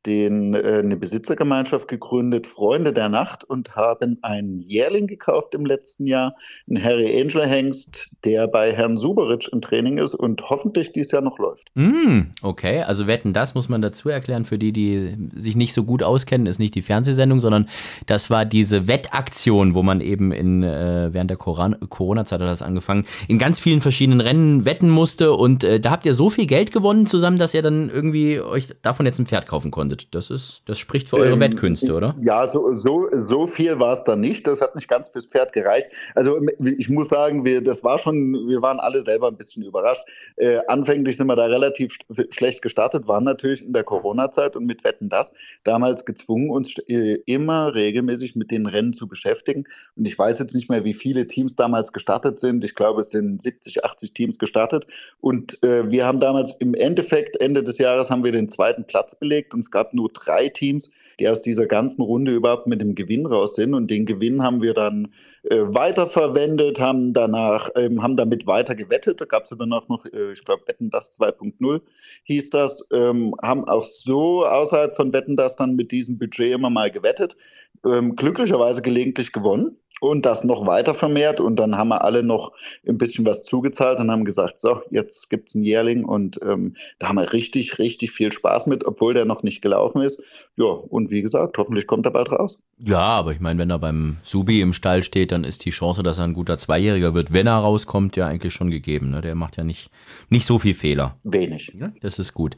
[0.09, 6.07] den, äh, eine Besitzergemeinschaft gegründet, Freunde der Nacht, und haben einen Jährling gekauft im letzten
[6.07, 6.35] Jahr,
[6.67, 11.21] einen Harry Angel Hengst, der bei Herrn Suberitsch im Training ist und hoffentlich dieses Jahr
[11.21, 11.67] noch läuft.
[11.75, 15.83] Mm, okay, also Wetten, das muss man dazu erklären, für die, die sich nicht so
[15.83, 17.69] gut auskennen, ist nicht die Fernsehsendung, sondern
[18.07, 23.05] das war diese Wettaktion, wo man eben in, äh, während der Corona-Zeit hat das angefangen,
[23.27, 25.33] in ganz vielen verschiedenen Rennen wetten musste.
[25.33, 28.69] Und äh, da habt ihr so viel Geld gewonnen zusammen, dass ihr dann irgendwie euch
[28.81, 30.15] davon jetzt ein Pferd kaufen konntet konntet.
[30.15, 32.15] Das ist, das spricht für eure ähm, Wettkünste, oder?
[32.21, 34.47] Ja, so, so, so viel war es dann nicht.
[34.47, 35.89] Das hat nicht ganz fürs Pferd gereicht.
[36.15, 40.01] Also ich muss sagen, wir, das war schon, wir waren alle selber ein bisschen überrascht.
[40.37, 41.95] Äh, anfänglich sind wir da relativ
[42.31, 45.31] schlecht gestartet, waren natürlich in der Corona-Zeit und mit Wetten das
[45.63, 49.65] damals gezwungen, uns äh, immer regelmäßig mit den Rennen zu beschäftigen.
[49.95, 52.63] Und ich weiß jetzt nicht mehr, wie viele Teams damals gestartet sind.
[52.63, 54.85] Ich glaube, es sind 70, 80 Teams gestartet.
[55.19, 59.15] Und äh, wir haben damals im Endeffekt, Ende des Jahres, haben wir den zweiten Platz
[59.15, 62.81] belegt und es gab gab nur drei Teams, die aus dieser ganzen Runde überhaupt mit
[62.81, 63.73] dem Gewinn raus sind.
[63.73, 65.13] Und den Gewinn haben wir dann
[65.43, 69.21] äh, weiterverwendet, haben danach, ähm, haben damit weiter gewettet.
[69.21, 71.81] Da gab es danach noch, äh, ich glaube, Wetten das 2.0
[72.23, 76.69] hieß das, ähm, haben auch so außerhalb von Wetten das dann mit diesem Budget immer
[76.69, 77.37] mal gewettet.
[77.85, 81.39] Ähm, glücklicherweise gelegentlich gewonnen und das noch weiter vermehrt.
[81.39, 82.51] Und dann haben wir alle noch
[82.87, 86.75] ein bisschen was zugezahlt und haben gesagt, so, jetzt gibt es einen Jährling und ähm,
[86.99, 90.21] da haben wir richtig, richtig viel Spaß mit, obwohl der noch nicht gelaufen ist.
[90.55, 92.59] Ja, und wie gesagt, hoffentlich kommt er bald raus.
[92.79, 96.03] Ja, aber ich meine, wenn er beim Subi im Stall steht, dann ist die Chance,
[96.03, 99.11] dass er ein guter Zweijähriger wird, wenn er rauskommt, ja eigentlich schon gegeben.
[99.11, 99.21] Ne?
[99.21, 99.89] Der macht ja nicht,
[100.29, 101.17] nicht so viel Fehler.
[101.23, 101.73] Wenig.
[101.79, 102.55] Ja, das ist gut.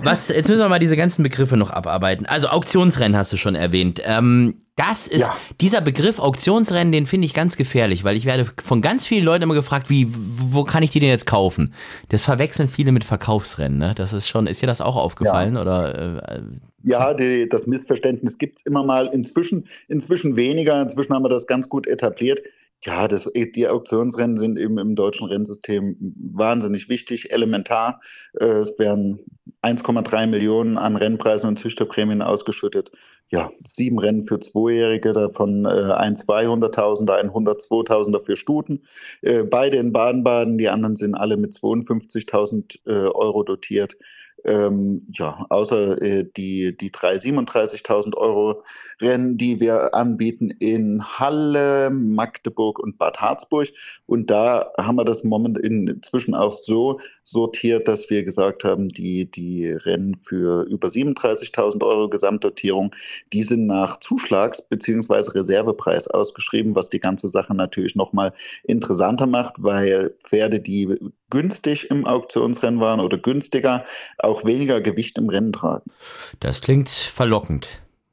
[0.00, 2.26] Was, jetzt müssen wir mal diese ganzen Begriffe noch abarbeiten.
[2.26, 4.00] Also Auktionsrennen hast du schon erwähnt.
[4.04, 5.36] Ähm, das ist, ja.
[5.60, 9.44] dieser Begriff Auktionsrennen, den finde ich ganz gefährlich, weil ich werde von ganz vielen Leuten
[9.44, 11.72] immer gefragt, wie, wo kann ich die denn jetzt kaufen?
[12.08, 13.94] Das verwechseln viele mit Verkaufsrennen, ne?
[13.94, 15.54] Das ist schon, ist dir das auch aufgefallen?
[15.54, 15.60] Ja.
[15.60, 16.42] Oder, äh,
[16.82, 19.06] ja, die, das Missverständnis gibt es immer mal.
[19.06, 20.82] Inzwischen, inzwischen weniger.
[20.82, 22.42] Inzwischen haben wir das ganz gut etabliert.
[22.84, 25.96] Ja, das, die Auktionsrennen sind eben im deutschen Rennsystem
[26.32, 28.00] wahnsinnig wichtig, elementar.
[28.38, 29.20] Äh, es werden
[29.62, 32.90] 1,3 Millionen an Rennpreisen und Züchterprämien ausgeschüttet.
[33.30, 38.82] Ja, sieben Rennen für Zweijährige, davon äh, ein 200.000er, ein 102.000er für Stuten.
[39.22, 43.96] Äh, beide in Baden-Baden, die anderen sind alle mit 52.000 äh, Euro dotiert.
[44.44, 48.62] Ähm, ja, außer äh, die, die drei 37.000 Euro
[49.00, 53.68] Rennen, die wir anbieten in Halle, Magdeburg und Bad Harzburg.
[54.06, 59.30] Und da haben wir das Moment inzwischen auch so sortiert, dass wir gesagt haben, die,
[59.30, 62.94] die Rennen für über 37.000 Euro Gesamtdotierung,
[63.32, 65.30] die sind nach Zuschlags- bzw.
[65.30, 68.32] Reservepreis ausgeschrieben, was die ganze Sache natürlich nochmal
[68.64, 70.98] interessanter macht, weil Pferde, die
[71.34, 73.84] günstig im Auktionsrennen waren oder günstiger,
[74.18, 75.90] auch weniger Gewicht im Rennen tragen.
[76.38, 77.66] Das klingt verlockend.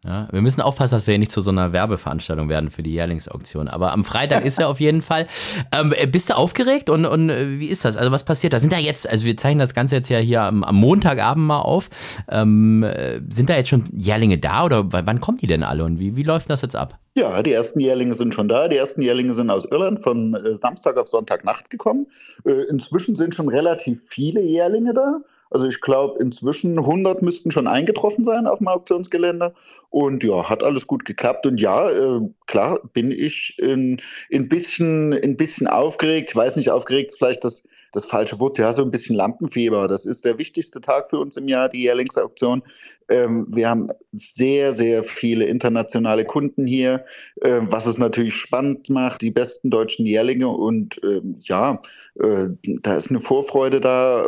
[0.03, 3.67] Ja, wir müssen aufpassen, dass wir nicht zu so einer Werbeveranstaltung werden für die Jährlingsauktion.
[3.67, 5.27] Aber am Freitag ist er auf jeden Fall.
[5.73, 7.95] Ähm, bist du aufgeregt und, und äh, wie ist das?
[7.95, 8.59] Also was passiert da?
[8.59, 11.59] Sind da jetzt, also wir zeichnen das Ganze jetzt ja hier am, am Montagabend mal
[11.59, 11.89] auf.
[12.29, 15.99] Ähm, äh, sind da jetzt schon Jährlinge da oder wann kommen die denn alle und
[15.99, 16.97] wie, wie läuft das jetzt ab?
[17.13, 18.67] Ja, die ersten Jährlinge sind schon da.
[18.67, 22.07] Die ersten Jährlinge sind aus Irland von äh, Samstag auf Sonntagnacht gekommen.
[22.45, 25.21] Äh, inzwischen sind schon relativ viele Jährlinge da.
[25.51, 29.53] Also ich glaube, inzwischen 100 müssten schon eingetroffen sein auf dem Auktionsgelände.
[29.89, 31.45] Und ja, hat alles gut geklappt.
[31.45, 36.29] Und ja, äh, klar bin ich ein, bisschen, ein bisschen aufgeregt.
[36.29, 38.57] Ich weiß nicht, aufgeregt ist vielleicht das, das falsche Wort.
[38.57, 39.89] Ja, so ein bisschen Lampenfieber.
[39.89, 42.63] Das ist der wichtigste Tag für uns im Jahr, die Jährlingsauktion.
[43.09, 47.03] Ähm, wir haben sehr, sehr viele internationale Kunden hier,
[47.41, 50.47] äh, was es natürlich spannend macht, die besten deutschen Jährlinge.
[50.47, 51.81] Und ähm, ja,
[52.21, 54.25] äh, da ist eine Vorfreude da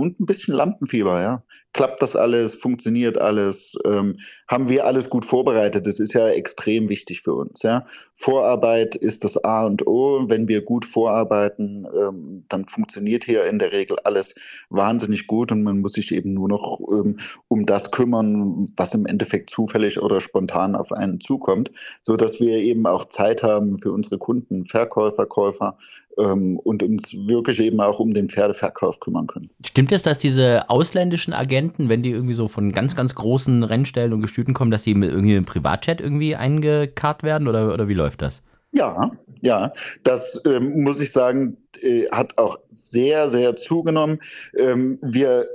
[0.00, 1.42] und ein bisschen Lampenfieber, ja.
[1.72, 5.86] Klappt das alles, funktioniert alles, ähm, haben wir alles gut vorbereitet?
[5.86, 7.84] Das ist ja extrem wichtig für uns, ja.
[8.14, 10.24] Vorarbeit ist das A und O.
[10.28, 14.34] Wenn wir gut vorarbeiten, ähm, dann funktioniert hier in der Regel alles
[14.68, 19.06] wahnsinnig gut und man muss sich eben nur noch ähm, um das kümmern, was im
[19.06, 21.70] Endeffekt zufällig oder spontan auf einen zukommt,
[22.02, 25.78] so dass wir eben auch Zeit haben für unsere Kunden, Verkäufer, Käufer,
[26.16, 29.50] und uns wirklich eben auch um den Pferdeverkauf kümmern können.
[29.64, 34.12] Stimmt es, dass diese ausländischen Agenten, wenn die irgendwie so von ganz, ganz großen Rennstellen
[34.12, 37.94] und Gestüten kommen, dass die mit irgendwie im Privatchat irgendwie eingekarrt werden oder, oder wie
[37.94, 38.42] läuft das?
[38.72, 39.72] Ja, ja,
[40.04, 44.20] das ähm, muss ich sagen, äh, hat auch sehr, sehr zugenommen.
[44.56, 45.48] Ähm, wir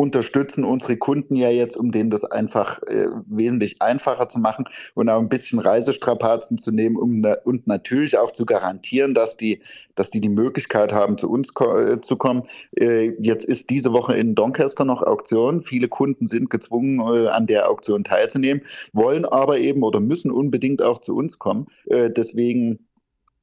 [0.00, 5.10] unterstützen unsere Kunden ja jetzt, um denen das einfach äh, wesentlich einfacher zu machen und
[5.10, 9.60] auch ein bisschen Reisestrapazen zu nehmen um, und natürlich auch zu garantieren, dass die,
[9.96, 12.44] dass die die Möglichkeit haben, zu uns ko äh, zu kommen.
[12.78, 15.60] Äh, jetzt ist diese Woche in Doncaster noch Auktion.
[15.60, 18.62] Viele Kunden sind gezwungen, äh, an der Auktion teilzunehmen,
[18.94, 21.66] wollen aber eben oder müssen unbedingt auch zu uns kommen.
[21.90, 22.86] Äh, deswegen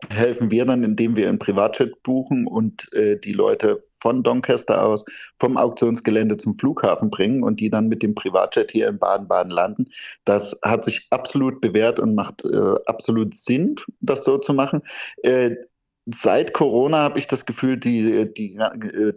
[0.10, 5.05] helfen wir dann, indem wir einen Privatchat buchen und äh, die Leute von Doncaster aus
[5.39, 9.88] vom Auktionsgelände zum Flughafen bringen und die dann mit dem Privatjet hier in Baden-Baden landen.
[10.25, 14.81] Das hat sich absolut bewährt und macht äh, absolut Sinn, das so zu machen.
[15.23, 15.55] Äh,
[16.13, 18.58] seit Corona habe ich das Gefühl, die, die,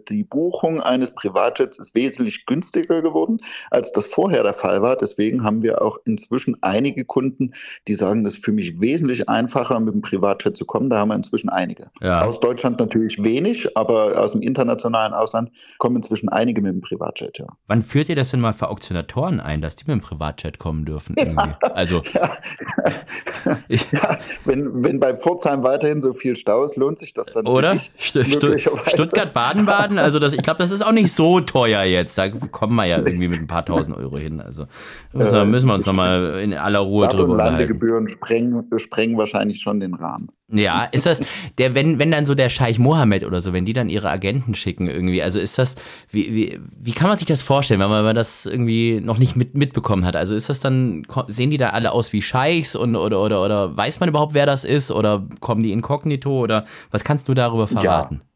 [0.09, 4.97] die Buchung eines Privatjets ist wesentlich günstiger geworden, als das vorher der Fall war.
[4.97, 7.53] Deswegen haben wir auch inzwischen einige Kunden,
[7.87, 10.89] die sagen, das ist für mich wesentlich einfacher, mit dem Privatjet zu kommen.
[10.89, 11.91] Da haben wir inzwischen einige.
[12.01, 12.25] Ja.
[12.25, 17.37] Aus Deutschland natürlich wenig, aber aus dem internationalen Ausland kommen inzwischen einige mit dem Privatjet,
[17.39, 17.45] ja.
[17.67, 20.85] Wann führt ihr das denn mal für Auktionatoren ein, dass die mit dem Privatjet kommen
[20.85, 21.15] dürfen?
[21.17, 21.57] Ja.
[21.61, 22.01] Also,
[24.45, 27.47] wenn, wenn bei Pforzheim weiterhin so viel Stau ist, lohnt sich das dann.
[27.47, 27.79] Oder?
[27.97, 28.19] St
[28.87, 32.17] Stuttgart Baden-Baden, also das, ich glaube, das ist auch nicht so teuer jetzt.
[32.17, 34.41] Da kommen wir ja irgendwie mit ein paar tausend Euro hin.
[34.41, 34.65] Also
[35.13, 37.57] müssen wir, müssen wir uns nochmal in aller Ruhe drüber unterhalten.
[37.57, 40.29] Landegebühren sprengen, sprengen wahrscheinlich schon den Rahmen.
[40.51, 41.21] Ja, ist das,
[41.57, 44.53] der, wenn, wenn dann so der Scheich Mohammed oder so, wenn die dann ihre Agenten
[44.53, 45.75] schicken irgendwie, also ist das,
[46.09, 49.17] wie, wie, wie kann man sich das vorstellen, wenn man, wenn man das irgendwie noch
[49.17, 50.15] nicht mit, mitbekommen hat?
[50.15, 53.77] Also ist das dann, sehen die da alle aus wie Scheichs und, oder, oder, oder
[53.77, 57.67] weiß man überhaupt, wer das ist oder kommen die inkognito oder was kannst du darüber
[57.67, 58.21] verraten?
[58.21, 58.30] Ja.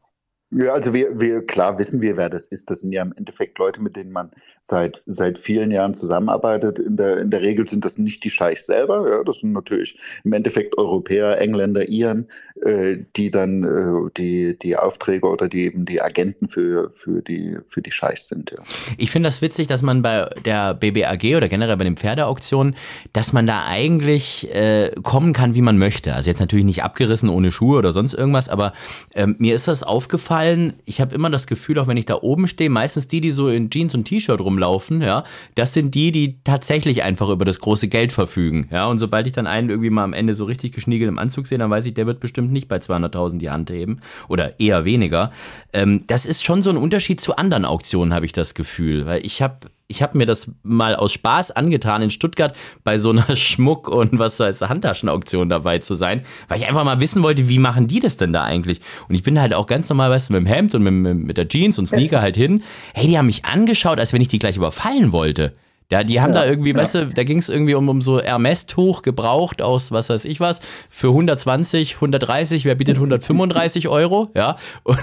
[0.51, 2.69] Ja, also wir, wir, klar wissen wir, wer das ist.
[2.69, 4.31] Das sind ja im Endeffekt Leute, mit denen man
[4.61, 6.77] seit, seit vielen Jahren zusammenarbeitet.
[6.79, 9.99] In der, in der Regel sind das nicht die Scheichs selber, ja, das sind natürlich
[10.23, 16.01] im Endeffekt Europäer, Engländer, Iren, die dann äh, die, die Aufträge oder die eben die
[16.01, 18.63] Agenten für, für die, für die Scheichs sind, ja.
[18.97, 22.75] Ich finde das witzig, dass man bei der BBAG oder generell bei den Pferdeauktionen,
[23.11, 26.13] dass man da eigentlich äh, kommen kann, wie man möchte.
[26.13, 28.71] Also jetzt natürlich nicht abgerissen ohne Schuhe oder sonst irgendwas, aber
[29.15, 32.47] ähm, mir ist das aufgefallen, ich habe immer das Gefühl, auch wenn ich da oben
[32.47, 36.39] stehe, meistens die, die so in Jeans und T-Shirt rumlaufen, ja, das sind die, die
[36.45, 40.05] tatsächlich einfach über das große Geld verfügen, ja, und sobald ich dann einen irgendwie mal
[40.05, 42.67] am Ende so richtig geschniegelt im Anzug sehe, dann weiß ich, der wird bestimmt nicht
[42.67, 45.31] bei 200.000 die Hand heben oder eher weniger.
[45.73, 49.25] Ähm, das ist schon so ein Unterschied zu anderen Auktionen, habe ich das Gefühl, weil
[49.25, 53.35] ich habe ich habe mir das mal aus Spaß angetan, in Stuttgart bei so einer
[53.35, 57.59] Schmuck- und was heißt Handtaschenauktion dabei zu sein, weil ich einfach mal wissen wollte, wie
[57.59, 58.81] machen die das denn da eigentlich?
[59.07, 61.37] Und ich bin halt auch ganz normal, weißt du, mit dem Hemd und mit, mit
[61.37, 62.63] der Jeans und Sneaker halt hin.
[62.93, 65.53] Hey, die haben mich angeschaut, als wenn ich die gleich überfallen wollte.
[65.89, 66.77] Da, die haben ja, da irgendwie, ja.
[66.77, 70.39] weißt du, da ging es irgendwie um, um so Hermes-Tuch gebraucht aus was weiß ich
[70.39, 74.57] was für 120, 130, wer bietet 135 Euro, ja.
[74.83, 74.99] Und,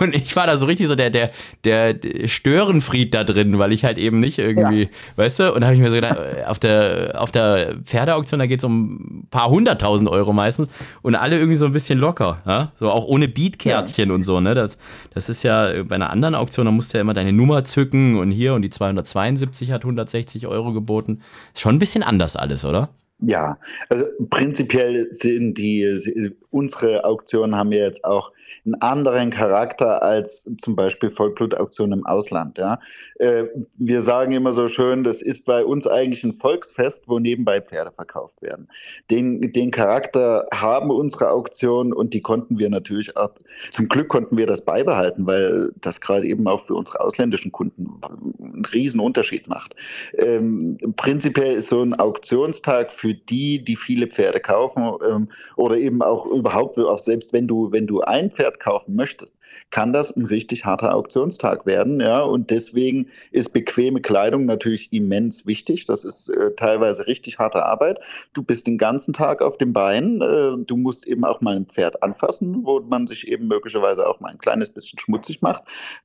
[0.00, 1.30] und ich war da so richtig so der, der,
[1.64, 1.96] der
[2.28, 4.88] Störenfried da drin, weil ich halt eben nicht irgendwie, ja.
[5.16, 8.38] weißt du, und da habe ich mir so gedacht, äh, auf der, auf der Pferdeauktion,
[8.38, 10.68] da geht es um ein paar hunderttausend Euro meistens
[11.00, 12.72] und alle irgendwie so ein bisschen locker, ja.
[12.78, 14.54] So auch ohne Beatkärtchen und so, ne.
[14.54, 14.76] Das,
[15.14, 18.18] das ist ja bei einer anderen Auktion, da musst du ja immer deine Nummer zücken
[18.18, 21.22] und hier und die 272 hat 160 60 Euro geboten.
[21.54, 22.90] Schon ein bisschen anders alles, oder?
[23.20, 23.58] Ja,
[23.88, 28.30] also prinzipiell sind die, unsere Auktionen haben ja jetzt auch
[28.64, 32.58] einen anderen Charakter als zum Beispiel Vollblutauktionen im Ausland.
[32.58, 32.78] Ja.
[33.18, 33.44] Äh,
[33.78, 37.92] wir sagen immer so schön, das ist bei uns eigentlich ein Volksfest, wo nebenbei Pferde
[37.92, 38.68] verkauft werden.
[39.10, 43.30] Den, den Charakter haben unsere Auktionen und die konnten wir natürlich auch,
[43.72, 48.00] zum Glück konnten wir das beibehalten, weil das gerade eben auch für unsere ausländischen Kunden
[48.02, 49.74] einen riesen Unterschied macht.
[50.18, 56.02] Ähm, prinzipiell ist so ein Auktionstag für die, die viele Pferde kaufen ähm, oder eben
[56.02, 59.34] auch überhaupt, auch selbst wenn du, wenn du ein Pferd kaufen möchtest,
[59.70, 62.00] kann das ein richtig harter Auktionstag werden.
[62.00, 65.86] Ja, und deswegen ist bequeme Kleidung natürlich immens wichtig.
[65.86, 67.98] Das ist äh, teilweise richtig harte Arbeit.
[68.32, 70.20] Du bist den ganzen Tag auf dem Bein.
[70.22, 74.20] Äh, du musst eben auch mal ein Pferd anfassen, wo man sich eben möglicherweise auch
[74.20, 75.64] mal ein kleines bisschen schmutzig macht.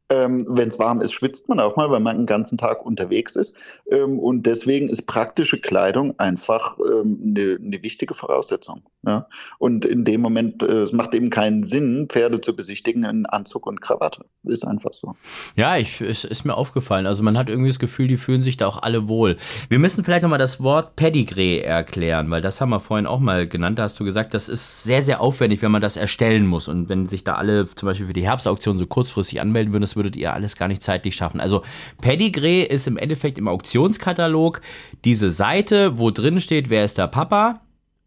[0.10, 3.36] Ähm, Wenn es warm ist, schwitzt man auch mal, weil man den ganzen Tag unterwegs
[3.36, 3.56] ist.
[3.90, 8.82] Ähm, und deswegen ist praktische Kleidung einfach ähm, eine, eine wichtige Voraussetzung.
[9.06, 9.28] Ja?
[9.60, 13.51] Und in dem Moment, äh, es macht eben keinen Sinn, Pferde zu besichtigen in Anzug
[13.60, 14.26] und Krawatte.
[14.44, 15.16] Ist einfach so.
[15.56, 17.06] Ja, ich, es ist mir aufgefallen.
[17.06, 19.38] Also man hat irgendwie das Gefühl, die fühlen sich da auch alle wohl.
[19.70, 23.48] Wir müssen vielleicht nochmal das Wort Pedigree erklären, weil das haben wir vorhin auch mal
[23.48, 23.80] genannt.
[23.80, 26.68] Da hast du gesagt, das ist sehr, sehr aufwendig, wenn man das erstellen muss.
[26.68, 29.96] Und wenn sich da alle zum Beispiel für die Herbstauktion so kurzfristig anmelden würden, das
[29.96, 31.40] würdet ihr alles gar nicht zeitlich schaffen.
[31.40, 31.62] Also
[32.02, 34.62] Pedigree ist im Endeffekt im Auktionskatalog
[35.06, 37.62] diese Seite, wo drin steht, wer ist der Papa,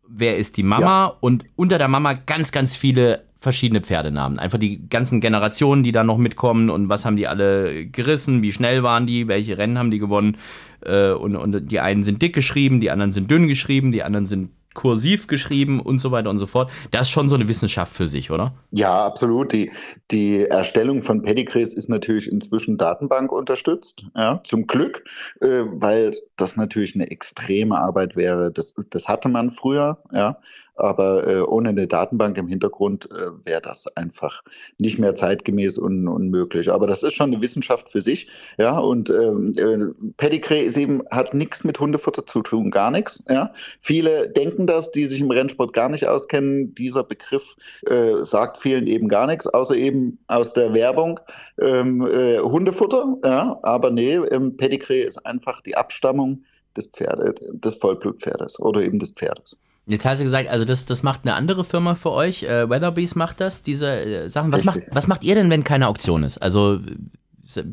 [0.08, 1.16] wer ist die Mama ja.
[1.20, 4.40] und unter der Mama ganz, ganz viele verschiedene Pferdenamen.
[4.40, 8.50] Einfach die ganzen Generationen, die da noch mitkommen und was haben die alle gerissen, wie
[8.50, 10.36] schnell waren die, welche Rennen haben die gewonnen.
[10.84, 14.26] Äh, und, und die einen sind dick geschrieben, die anderen sind dünn geschrieben, die anderen
[14.26, 16.70] sind kursiv geschrieben und so weiter und so fort.
[16.90, 18.52] Das ist schon so eine Wissenschaft für sich, oder?
[18.72, 19.52] Ja, absolut.
[19.52, 19.70] Die,
[20.10, 25.04] die Erstellung von Pedigrees ist natürlich inzwischen Datenbank unterstützt, ja, zum Glück,
[25.40, 28.50] äh, weil das natürlich eine extreme Arbeit wäre.
[28.50, 30.38] Das, das hatte man früher, ja.
[30.76, 34.42] Aber äh, ohne eine Datenbank im Hintergrund äh, wäre das einfach
[34.78, 36.70] nicht mehr zeitgemäß und unmöglich.
[36.70, 38.28] Aber das ist schon eine Wissenschaft für sich.
[38.58, 43.22] Ja, und ähm, äh, Pedigree ist eben, hat nichts mit Hundefutter zu tun, gar nichts.
[43.28, 43.50] Ja.
[43.80, 46.74] Viele denken das, die sich im Rennsport gar nicht auskennen.
[46.74, 47.56] Dieser Begriff
[47.86, 51.20] äh, sagt vielen eben gar nichts, außer eben aus der Werbung
[51.60, 53.16] ähm, äh, Hundefutter.
[53.24, 56.44] Ja, aber nee, ähm, Pedigree ist einfach die Abstammung
[56.76, 59.56] des Pferdes, des Vollblutpferdes oder eben des Pferdes.
[59.86, 62.44] Jetzt hast du gesagt, also das, das macht eine andere Firma für euch.
[62.44, 64.50] Äh, Weatherbees macht das, diese äh, Sachen.
[64.52, 66.38] Was macht, was macht ihr denn, wenn keine Auktion ist?
[66.38, 66.80] Also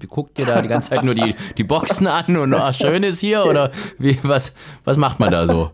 [0.09, 3.21] guckt ihr da die ganze Zeit nur die, die Boxen an und ach, schön ist
[3.21, 5.69] hier oder wie, was, was macht man da so?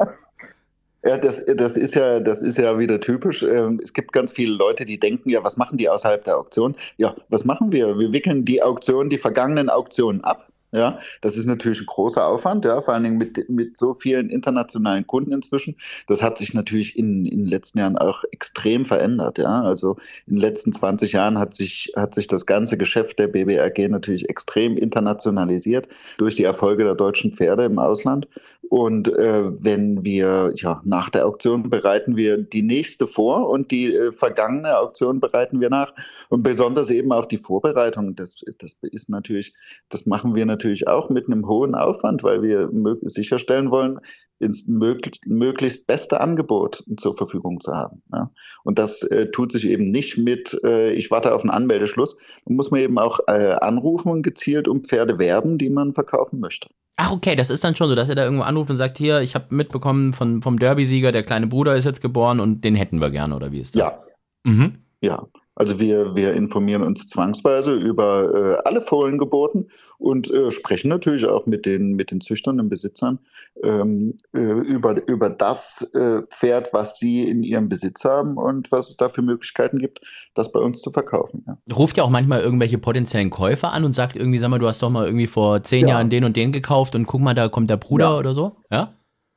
[1.04, 3.42] Ja, das, das, ist ja, das ist ja wieder typisch.
[3.42, 6.76] Ähm, es gibt ganz viele Leute, die denken, ja, was machen die außerhalb der Auktion?
[6.98, 7.98] Ja, was machen wir?
[7.98, 10.48] Wir wickeln die Auktion, die vergangenen Auktionen ab
[10.78, 14.30] ja, das ist natürlich ein großer Aufwand, ja, vor allen Dingen mit, mit so vielen
[14.30, 15.76] internationalen Kunden inzwischen.
[16.08, 19.62] Das hat sich natürlich in, in den letzten Jahren auch extrem verändert, ja.
[19.64, 23.90] Also in den letzten 20 Jahren hat sich, hat sich das ganze Geschäft der BBRG
[23.90, 25.88] natürlich extrem internationalisiert
[26.18, 28.28] durch die Erfolge der deutschen Pferde im Ausland.
[28.70, 33.94] Und äh, wenn wir, ja, nach der Auktion bereiten wir die nächste vor und die
[33.94, 35.94] äh, vergangene Auktion bereiten wir nach.
[36.30, 39.54] Und besonders eben auch die Vorbereitung, das, das ist natürlich,
[39.90, 42.70] das machen wir natürlich auch mit einem hohen Aufwand, weil wir
[43.04, 44.00] sicherstellen wollen,
[44.40, 48.02] ins möglich, möglichst beste Angebot zur Verfügung zu haben.
[48.12, 48.32] Ja.
[48.64, 52.16] Und das äh, tut sich eben nicht mit, äh, ich warte auf einen Anmeldeschluss.
[52.46, 56.40] Da muss man eben auch äh, anrufen und gezielt um Pferde werben, die man verkaufen
[56.40, 56.70] möchte.
[56.98, 59.22] Ach, okay, das ist dann schon so, dass er da irgendwo anruft und sagt, hier,
[59.22, 63.00] ich habe mitbekommen von, vom Derby-Sieger, der kleine Bruder ist jetzt geboren und den hätten
[63.00, 63.82] wir gerne, oder wie ist das?
[63.82, 64.04] Ja.
[64.44, 64.80] Mhm.
[65.02, 71.26] Ja, also wir, wir informieren uns zwangsweise über äh, alle Fohlengeburten und äh, sprechen natürlich
[71.26, 73.18] auch mit den, mit den Züchtern und Besitzern
[73.64, 78.90] ähm, äh, über, über das äh, Pferd, was sie in ihrem Besitz haben und was
[78.90, 80.02] es da für Möglichkeiten gibt,
[80.36, 81.44] das bei uns zu verkaufen.
[81.48, 81.58] Ja.
[81.76, 84.84] Ruft ja auch manchmal irgendwelche potenziellen Käufer an und sagt irgendwie, sag mal, du hast
[84.84, 85.96] doch mal irgendwie vor zehn ja.
[85.96, 88.18] Jahren den und den gekauft und guck mal, da kommt der Bruder ja.
[88.20, 88.58] oder so?
[88.70, 88.94] Ja?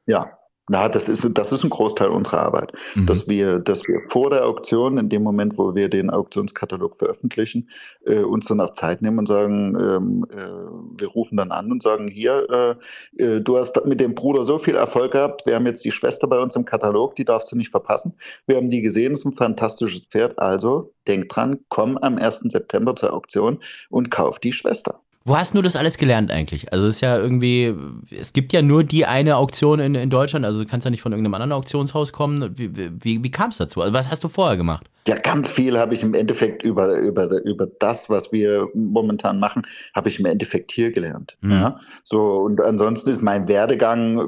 [0.07, 0.40] Ja,
[0.71, 3.07] na, das ist, das ist ein Großteil unserer Arbeit, mhm.
[3.07, 7.69] dass, wir, dass wir vor der Auktion, in dem Moment, wo wir den Auktionskatalog veröffentlichen,
[8.07, 11.83] äh, uns dann auch Zeit nehmen und sagen, ähm, äh, wir rufen dann an und
[11.83, 12.79] sagen, hier,
[13.19, 15.91] äh, äh, du hast mit dem Bruder so viel Erfolg gehabt, wir haben jetzt die
[15.91, 18.15] Schwester bei uns im Katalog, die darfst du nicht verpassen.
[18.47, 22.43] Wir haben die gesehen, ist ein fantastisches Pferd, also denk dran, komm am 1.
[22.45, 25.01] September zur Auktion und kauf die Schwester.
[25.25, 26.73] Wo hast du das alles gelernt eigentlich?
[26.73, 27.75] Also es ist ja irgendwie,
[28.11, 31.03] es gibt ja nur die eine Auktion in, in Deutschland, also du kannst ja nicht
[31.03, 32.55] von irgendeinem anderen Auktionshaus kommen.
[32.57, 33.83] Wie, wie, wie kam es dazu?
[33.83, 34.87] Also was hast du vorher gemacht?
[35.07, 39.67] Ja, ganz viel habe ich im Endeffekt über, über, über das, was wir momentan machen,
[39.95, 41.37] habe ich im Endeffekt hier gelernt.
[41.43, 41.53] Mhm.
[41.53, 44.19] Ja, so, und ansonsten ist mein Werdegang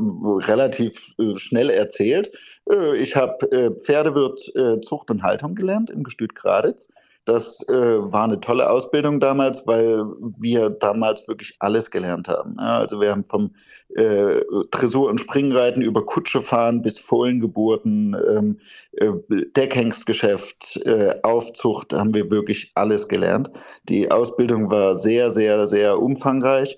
[0.40, 2.32] relativ äh, schnell erzählt.
[2.70, 4.52] Äh, ich habe äh, Pferdewirt
[4.84, 6.88] Zucht und Haltung gelernt im Gestüt Graditz
[7.24, 7.72] das äh,
[8.12, 10.04] war eine tolle Ausbildung damals, weil
[10.38, 12.56] wir damals wirklich alles gelernt haben.
[12.58, 13.52] Ja, also wir haben vom
[13.94, 18.58] äh, Dressur- und Springreiten über Kutsche fahren bis Fohlengeburten, ähm,
[18.92, 19.12] äh,
[19.56, 23.50] Deckhengstgeschäft, äh, Aufzucht, haben wir wirklich alles gelernt.
[23.88, 26.76] Die Ausbildung war sehr, sehr, sehr umfangreich.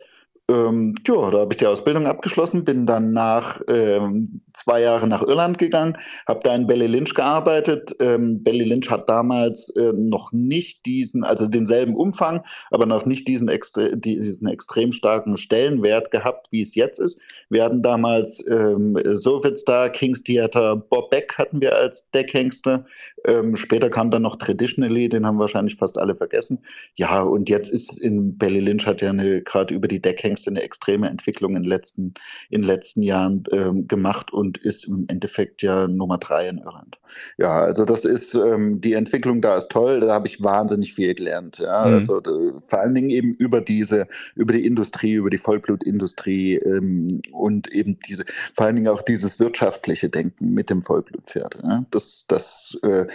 [0.51, 5.23] Ähm, ja, da habe ich die Ausbildung abgeschlossen, bin dann nach ähm, zwei Jahren nach
[5.23, 5.97] Irland gegangen,
[6.29, 7.97] habe da in Belly Lynch gearbeitet.
[7.99, 13.27] Ähm, Belly Lynch hat damals äh, noch nicht diesen, also denselben Umfang, aber noch nicht
[13.27, 17.19] diesen, extre diesen extrem starken Stellenwert gehabt, wie es jetzt ist.
[17.49, 22.85] Wir hatten damals ähm, Sovetstar, King's Theater, Bob Beck hatten wir als Deckhengste.
[23.27, 26.59] Ähm, später kam dann noch Traditionally, den haben wahrscheinlich fast alle vergessen.
[26.97, 30.63] Ja, und jetzt ist in Belly Lynch hat ja gerade über die Deckhengste Hengste eine
[30.63, 32.15] extreme Entwicklung in den letzten,
[32.51, 36.99] in den letzten Jahren ähm, gemacht und ist im Endeffekt ja Nummer drei in Irland.
[37.39, 41.15] Ja, also das ist, ähm, die Entwicklung da ist toll, da habe ich wahnsinnig viel
[41.15, 41.59] gelernt.
[41.59, 41.95] Ja, mhm.
[41.95, 42.21] also
[42.67, 47.97] vor allen Dingen eben über diese, über die Industrie, über die Vollblutindustrie ähm, und eben
[48.09, 51.61] diese, vor allen Dingen auch dieses wirtschaftliche Denken mit dem Vollblutpferd.
[51.63, 51.85] Ja.
[51.91, 53.07] Das, das äh,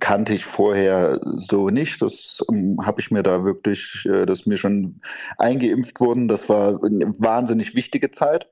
[0.00, 2.00] kannte ich vorher so nicht.
[2.00, 5.00] Das ähm, habe ich mir da wirklich, äh, das ist mir schon
[5.38, 6.28] eingeimpft worden.
[6.28, 8.48] Das war eine wahnsinnig wichtige Zeit.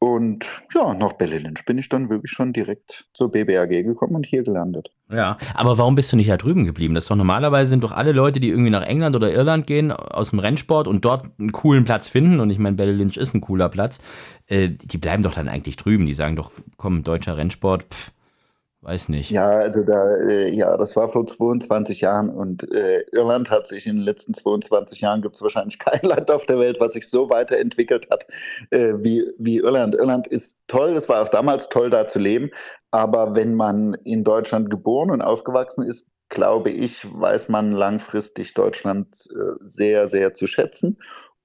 [0.00, 4.44] Und ja, nach Berlin bin ich dann wirklich schon direkt zur BBAG gekommen und hier
[4.44, 4.92] gelandet.
[5.10, 6.94] Ja, aber warum bist du nicht da drüben geblieben?
[6.94, 9.90] Das ist doch normalerweise sind doch alle Leute, die irgendwie nach England oder Irland gehen
[9.90, 12.38] aus dem Rennsport und dort einen coolen Platz finden.
[12.38, 13.98] Und ich meine, Belle Lynch ist ein cooler Platz.
[14.46, 16.06] Äh, die bleiben doch dann eigentlich drüben.
[16.06, 18.12] Die sagen doch, komm, deutscher Rennsport, pff,
[18.80, 19.30] Weiß nicht.
[19.30, 23.86] Ja, also da, äh, ja, das war vor 22 Jahren und äh, Irland hat sich
[23.86, 27.10] in den letzten 22 Jahren, gibt es wahrscheinlich kein Land auf der Welt, was sich
[27.10, 28.26] so weiterentwickelt hat
[28.70, 29.96] äh, wie, wie Irland.
[29.96, 32.50] Irland ist toll, es war auch damals toll, da zu leben,
[32.92, 39.28] aber wenn man in Deutschland geboren und aufgewachsen ist, glaube ich, weiß man langfristig Deutschland
[39.32, 40.98] äh, sehr, sehr zu schätzen.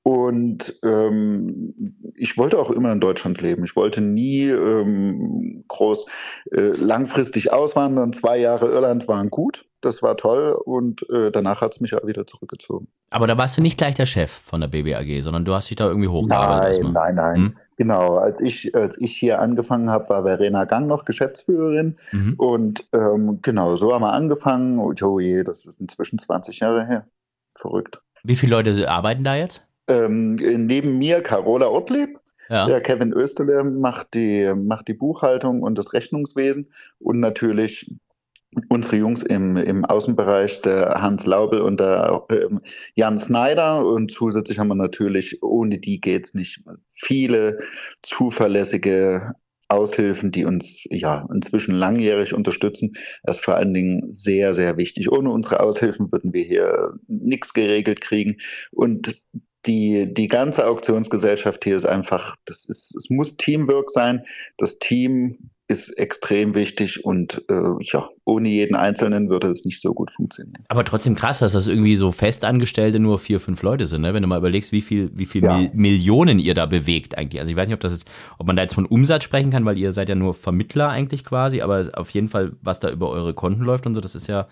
[0.04, 3.64] Und ähm, ich wollte auch immer in Deutschland leben.
[3.64, 6.06] Ich wollte nie ähm, groß
[6.52, 8.12] äh, langfristig auswandern.
[8.12, 9.66] Zwei Jahre Irland waren gut.
[9.80, 12.88] Das war toll und äh, danach hat es mich auch wieder zurückgezogen.
[13.10, 15.76] Aber da warst du nicht gleich der Chef von der BBAG, sondern du hast dich
[15.76, 16.84] da irgendwie hochgearbeitet.
[16.84, 17.36] Nein, nein, nein.
[17.36, 17.58] Hm?
[17.78, 21.98] Genau, als ich, als ich hier angefangen habe, war Verena Gang noch Geschäftsführerin.
[22.12, 22.36] Mhm.
[22.38, 24.80] Und ähm, genau, so haben wir angefangen.
[24.80, 27.08] oh je, das ist inzwischen 20 Jahre her.
[27.56, 28.02] Verrückt.
[28.24, 29.64] Wie viele Leute arbeiten da jetzt?
[29.88, 32.20] Ähm, neben mir Carola Ortlieb,
[32.50, 32.68] Ja.
[32.68, 36.68] Der Kevin Österle macht die, macht die Buchhaltung und das Rechnungswesen
[37.00, 37.90] und natürlich
[38.70, 42.48] unsere Jungs im, im Außenbereich, der Hans Laubel und der äh,
[42.96, 43.86] Jan Snyder.
[43.86, 46.62] Und zusätzlich haben wir natürlich, ohne die geht's nicht,
[46.92, 47.60] viele
[48.02, 49.34] zuverlässige
[49.70, 52.94] Aushilfen, die uns ja inzwischen langjährig unterstützen.
[53.24, 55.12] Das ist vor allen Dingen sehr, sehr wichtig.
[55.12, 58.38] Ohne unsere Aushilfen würden wir hier nichts geregelt kriegen.
[58.72, 59.16] Und
[59.66, 64.26] die, die ganze Auktionsgesellschaft hier ist einfach, das ist, es muss Teamwork sein.
[64.58, 69.94] Das Team ist extrem wichtig und äh, ja, ohne jeden Einzelnen würde es nicht so
[69.94, 70.64] gut funktionieren.
[70.68, 74.14] Aber trotzdem krass, dass das irgendwie so Festangestellte nur vier, fünf Leute sind, ne?
[74.14, 75.58] wenn du mal überlegst, wie viel, wie viel ja.
[75.58, 77.40] Mil Millionen ihr da bewegt eigentlich.
[77.40, 79.64] Also ich weiß nicht, ob das ist, ob man da jetzt von Umsatz sprechen kann,
[79.64, 83.10] weil ihr seid ja nur Vermittler eigentlich quasi, aber auf jeden Fall, was da über
[83.10, 84.48] eure Konten läuft und so, das ist ja,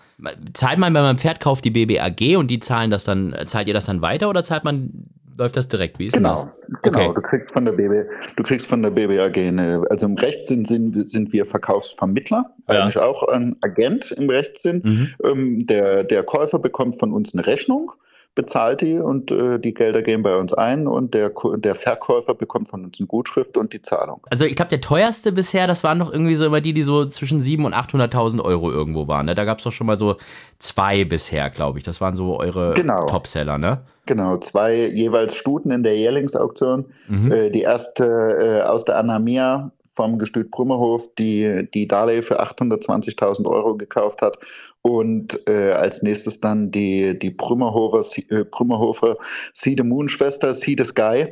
[0.54, 3.68] zahlt man, wenn man ein Pferd kauft, die BBAG und die zahlen das dann, zahlt
[3.68, 5.98] ihr das dann weiter oder zahlt man läuft das direkt?
[5.98, 6.82] Wie ist genau, das?
[6.82, 7.12] Genau, okay.
[7.14, 11.08] du kriegst von der BB, du kriegst von der BBAG eine, also im Rechtssinn sind,
[11.08, 12.80] sind wir Verkaufsvermittler, ja.
[12.80, 14.82] eigentlich auch ein Agent im Rechtssinn.
[14.84, 15.08] Mhm.
[15.24, 17.92] Ähm, der, der Käufer bekommt von uns eine Rechnung
[18.34, 22.68] bezahlt die und äh, die Gelder gehen bei uns ein und der, der Verkäufer bekommt
[22.68, 24.22] von uns eine Gutschrift und die Zahlung.
[24.30, 27.04] Also ich glaube, der teuerste bisher, das waren doch irgendwie so immer die, die so
[27.04, 29.26] zwischen 700.000 und 800.000 Euro irgendwo waren.
[29.26, 29.34] Ne?
[29.34, 30.16] Da gab es doch schon mal so
[30.58, 31.84] zwei bisher, glaube ich.
[31.84, 33.04] Das waren so eure genau.
[33.04, 33.82] Topseller, ne?
[34.06, 36.86] Genau, zwei jeweils Stuten in der Jährlingsauktion.
[37.08, 37.30] Mhm.
[37.30, 43.46] Äh, die erste äh, aus der Anamia vom Gestüt Brümmerhof, die die Darley für 820.000
[43.46, 44.38] Euro gekauft hat
[44.82, 49.16] und äh, als nächstes dann die, die Brümmerhofer, äh, Brümmerhofer
[49.54, 51.28] See the Moon Schwester, See the Sky,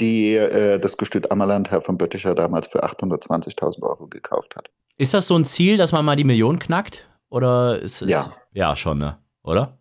[0.00, 4.70] die äh, das Gestüt Ammerland Herr von Bötticher damals für 820.000 Euro gekauft hat.
[4.96, 7.06] Ist das so ein Ziel, dass man mal die Million knackt?
[7.30, 8.08] Oder ist es.
[8.08, 8.32] Ja.
[8.52, 9.18] Ja, schon, ne?
[9.42, 9.77] Oder?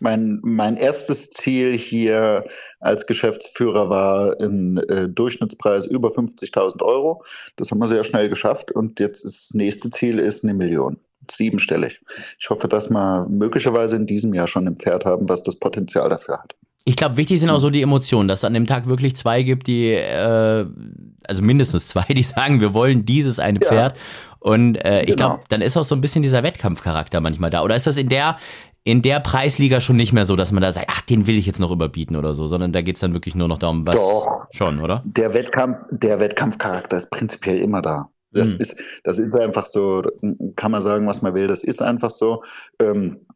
[0.00, 2.44] Mein, mein erstes Ziel hier
[2.80, 7.22] als Geschäftsführer war ein äh, Durchschnittspreis über 50.000 Euro.
[7.56, 10.98] Das haben wir sehr schnell geschafft und jetzt ist das nächste Ziel ist eine Million.
[11.30, 12.00] Siebenstellig.
[12.40, 16.08] Ich hoffe, dass wir möglicherweise in diesem Jahr schon ein Pferd haben, was das Potenzial
[16.08, 16.54] dafür hat.
[16.84, 19.42] Ich glaube, wichtig sind auch so die Emotionen, dass es an dem Tag wirklich zwei
[19.42, 20.66] gibt, die, äh,
[21.24, 23.96] also mindestens zwei, die sagen, wir wollen dieses eine Pferd.
[23.96, 24.02] Ja.
[24.40, 25.28] Und äh, ich genau.
[25.28, 27.62] glaube, dann ist auch so ein bisschen dieser Wettkampfcharakter manchmal da.
[27.62, 28.38] Oder ist das in der,
[28.84, 31.46] in der Preisliga schon nicht mehr so, dass man da sagt, ach, den will ich
[31.46, 33.96] jetzt noch überbieten oder so, sondern da geht es dann wirklich nur noch darum, was
[33.96, 34.46] Doch.
[34.52, 35.02] schon, oder?
[35.04, 38.08] Der Wettkampf, der Wettkampfcharakter ist prinzipiell immer da.
[38.32, 38.60] Das, hm.
[38.60, 40.02] ist, das ist einfach so,
[40.56, 42.42] kann man sagen, was man will, das ist einfach so.
[42.80, 43.26] Ähm,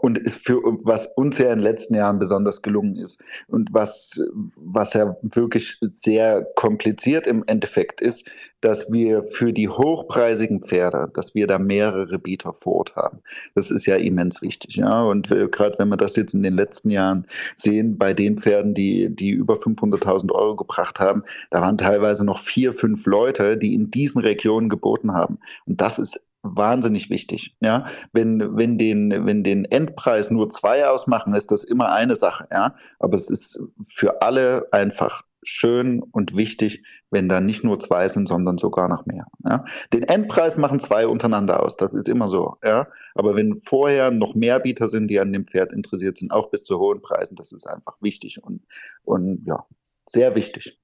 [0.00, 4.20] und für was uns ja in den letzten Jahren besonders gelungen ist und was,
[4.56, 8.24] was ja wirklich sehr kompliziert im Endeffekt ist,
[8.60, 13.20] dass wir für die hochpreisigen Pferde, dass wir da mehrere Bieter vor Ort haben.
[13.54, 15.02] Das ist ja immens wichtig, ja.
[15.04, 19.14] Und gerade wenn wir das jetzt in den letzten Jahren sehen, bei den Pferden, die,
[19.14, 23.90] die über 500.000 Euro gebracht haben, da waren teilweise noch vier, fünf Leute, die in
[23.90, 25.38] diesen Regionen geboten haben.
[25.66, 27.56] Und das ist wahnsinnig wichtig.
[27.60, 32.46] Ja, wenn, wenn den, wenn den Endpreis nur zwei ausmachen, ist das immer eine Sache.
[32.50, 38.08] Ja, aber es ist für alle einfach schön und wichtig, wenn da nicht nur zwei
[38.08, 39.26] sind, sondern sogar noch mehr.
[39.44, 39.64] Ja?
[39.92, 42.56] Den Endpreis machen zwei untereinander aus, das ist immer so.
[42.64, 42.88] Ja?
[43.14, 46.64] Aber wenn vorher noch mehr Bieter sind, die an dem Pferd interessiert sind, auch bis
[46.64, 48.62] zu hohen Preisen, das ist einfach wichtig und,
[49.04, 49.64] und ja,
[50.08, 50.78] sehr wichtig.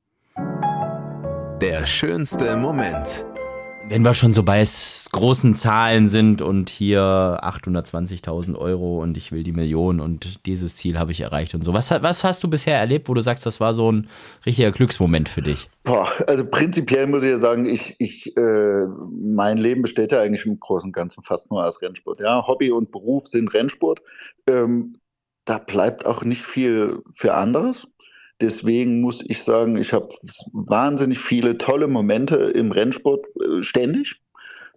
[1.61, 3.27] Der schönste Moment.
[3.93, 4.65] Wenn wir schon so bei
[5.13, 7.03] großen Zahlen sind und hier
[7.43, 11.75] 820.000 Euro und ich will die Million und dieses Ziel habe ich erreicht und so.
[11.75, 14.09] Was, was hast du bisher erlebt, wo du sagst, das war so ein
[14.47, 15.69] richtiger Glücksmoment für dich?
[15.83, 20.47] Boah, also prinzipiell muss ich ja sagen, ich, ich, äh, mein Leben besteht ja eigentlich
[20.47, 22.21] im Großen und Ganzen fast nur aus Rennsport.
[22.21, 24.01] Ja, Hobby und Beruf sind Rennsport.
[24.47, 24.95] Ähm,
[25.45, 27.87] da bleibt auch nicht viel für anderes.
[28.43, 30.09] Deswegen muss ich sagen, ich habe
[30.53, 34.21] wahnsinnig viele tolle Momente im Rennsport äh, ständig,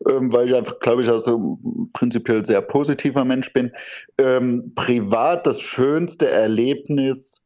[0.07, 1.57] ähm, weil ich einfach, glaube ich, also
[1.93, 3.71] prinzipiell sehr positiver Mensch bin.
[4.19, 7.43] Ähm, privat das schönste Erlebnis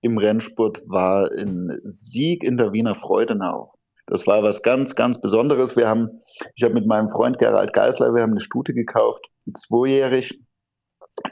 [0.00, 3.74] im Rennsport war ein Sieg in der Wiener Freudenau.
[4.06, 5.76] Das war was ganz, ganz Besonderes.
[5.76, 6.22] Wir haben,
[6.54, 10.40] ich habe mit meinem Freund Gerald Geisler, wir haben eine Stute gekauft, zweijährig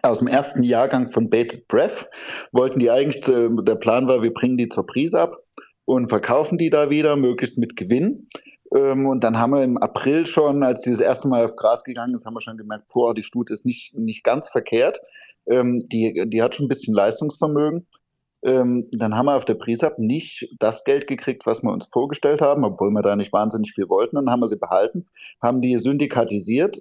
[0.02, 2.08] aus dem ersten Jahrgang von Bated Breath.
[2.52, 5.36] Wollten die eigentlich, der Plan war, wir bringen die zur Prise ab
[5.84, 8.28] und verkaufen die da wieder, möglichst mit Gewinn.
[8.74, 11.82] Ähm, und dann haben wir im April schon, als die das erste Mal auf Gras
[11.82, 15.00] gegangen ist, haben wir schon gemerkt, boah, die Stute ist nicht, nicht ganz verkehrt.
[15.46, 17.86] Ähm, die, die hat schon ein bisschen Leistungsvermögen.
[18.42, 22.40] Ähm, dann haben wir auf der Prisab nicht das Geld gekriegt, was wir uns vorgestellt
[22.40, 24.16] haben, obwohl wir da nicht wahnsinnig viel wollten.
[24.16, 25.06] Dann haben wir sie behalten,
[25.42, 26.80] haben die syndikatisiert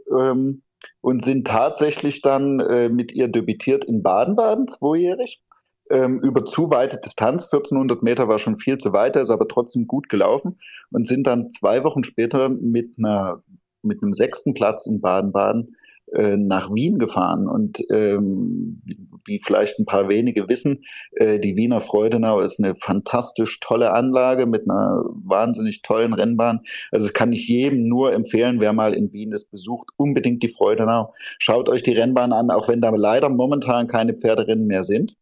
[1.02, 5.42] und sind tatsächlich dann äh, mit ihr debütiert in Baden-Baden, zweijährig.
[5.90, 7.44] ähm, über zu weite Distanz.
[7.44, 10.60] 1400 Meter war schon viel zu weit, ist aber trotzdem gut gelaufen
[10.92, 13.44] und sind dann zwei Wochen später mit einer
[13.82, 15.76] mit einem sechsten Platz in Baden-Baden
[16.14, 17.48] äh, nach Wien gefahren.
[17.48, 18.78] Und ähm,
[19.26, 20.84] wie vielleicht ein paar wenige wissen,
[21.14, 26.62] äh, die Wiener Freudenau ist eine fantastisch tolle Anlage mit einer wahnsinnig tollen Rennbahn.
[26.92, 30.50] Also das kann ich jedem nur empfehlen, wer mal in Wien ist, besucht unbedingt die
[30.50, 31.14] Freudenau.
[31.38, 35.16] Schaut euch die Rennbahn an, auch wenn da leider momentan keine Pferderennen mehr sind.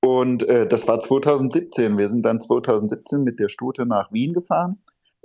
[0.00, 1.98] Und äh, das war 2017.
[1.98, 4.78] Wir sind dann 2017 mit der Stute nach Wien gefahren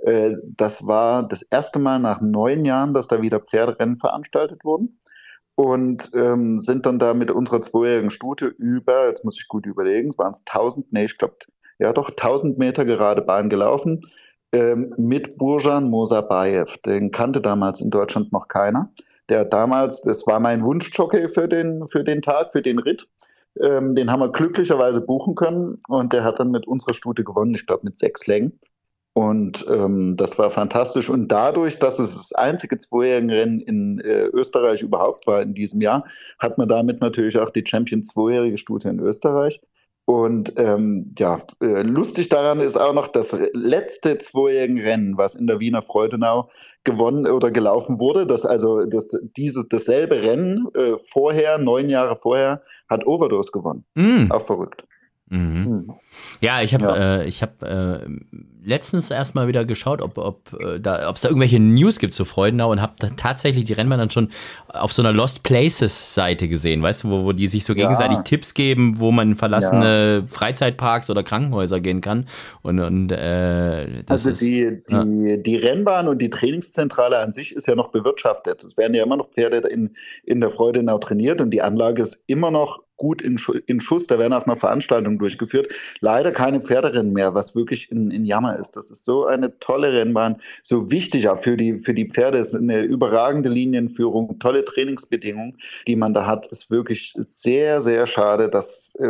[0.04, 4.98] äh, das war das erste Mal nach neun Jahren, dass da wieder Pferderennen veranstaltet wurden.
[5.54, 10.16] Und ähm, sind dann da mit unserer zweijährigen Stute über, jetzt muss ich gut überlegen,
[10.16, 11.36] waren es 1000, nee, ich glaube,
[11.78, 14.00] ja doch 1000 Meter gerade Bahn gelaufen
[14.52, 16.78] ähm, mit Burjan Mosabayev.
[16.86, 18.90] Den kannte damals in Deutschland noch keiner.
[19.28, 23.08] Der damals, das war mein Wunschjockey für den, für den Tag, für den Ritt.
[23.60, 27.54] Ähm, den haben wir glücklicherweise buchen können und der hat dann mit unserer Stute gewonnen,
[27.54, 28.58] ich glaube mit sechs Längen.
[29.14, 31.10] Und ähm, das war fantastisch.
[31.10, 36.04] Und dadurch, dass es das einzige Zweijährigen-Rennen in äh, Österreich überhaupt war in diesem Jahr,
[36.38, 39.60] hat man damit natürlich auch die Champion Zweijährige Studie in Österreich.
[40.04, 45.46] Und ähm, ja, äh, lustig daran ist auch noch das letzte zweijährige Rennen, was in
[45.46, 46.50] der Wiener Freudenau
[46.82, 48.26] gewonnen oder gelaufen wurde.
[48.26, 53.84] Das also das, dieses dasselbe Rennen äh, vorher, neun Jahre vorher, hat Overdose gewonnen.
[53.94, 54.32] Mm.
[54.32, 54.84] Auch verrückt.
[55.32, 55.38] Mhm.
[55.38, 55.94] Mhm.
[56.40, 57.20] Ja, ich habe ja.
[57.20, 58.00] äh, ich hab, äh,
[58.64, 62.70] letztens erstmal wieder geschaut, ob ob äh, da es da irgendwelche News gibt zu Freudenau
[62.70, 64.28] und habe tatsächlich die Rennbahn dann schon
[64.68, 68.18] auf so einer Lost Places Seite gesehen, weißt du, wo, wo die sich so gegenseitig
[68.18, 68.22] ja.
[68.22, 70.26] Tipps geben, wo man in verlassene ja.
[70.26, 72.26] Freizeitparks oder Krankenhäuser gehen kann
[72.62, 77.54] und und äh, das also ist, die die, die Rennbahn und die Trainingszentrale an sich
[77.54, 78.62] ist ja noch bewirtschaftet.
[78.64, 79.94] Es werden ja immer noch Pferde in
[80.24, 84.06] in der Freudenau trainiert und die Anlage ist immer noch gut in, in Schuss.
[84.06, 85.68] Da werden auch noch Veranstaltungen durchgeführt.
[86.00, 88.76] Leider keine Pferderennen mehr, was wirklich in, in Jammer ist.
[88.76, 92.38] Das ist so eine tolle Rennbahn, so wichtig auch für die, für die Pferde.
[92.38, 96.46] Es ist eine überragende Linienführung, tolle Trainingsbedingungen, die man da hat.
[96.48, 99.08] Ist wirklich sehr, sehr schade, dass äh,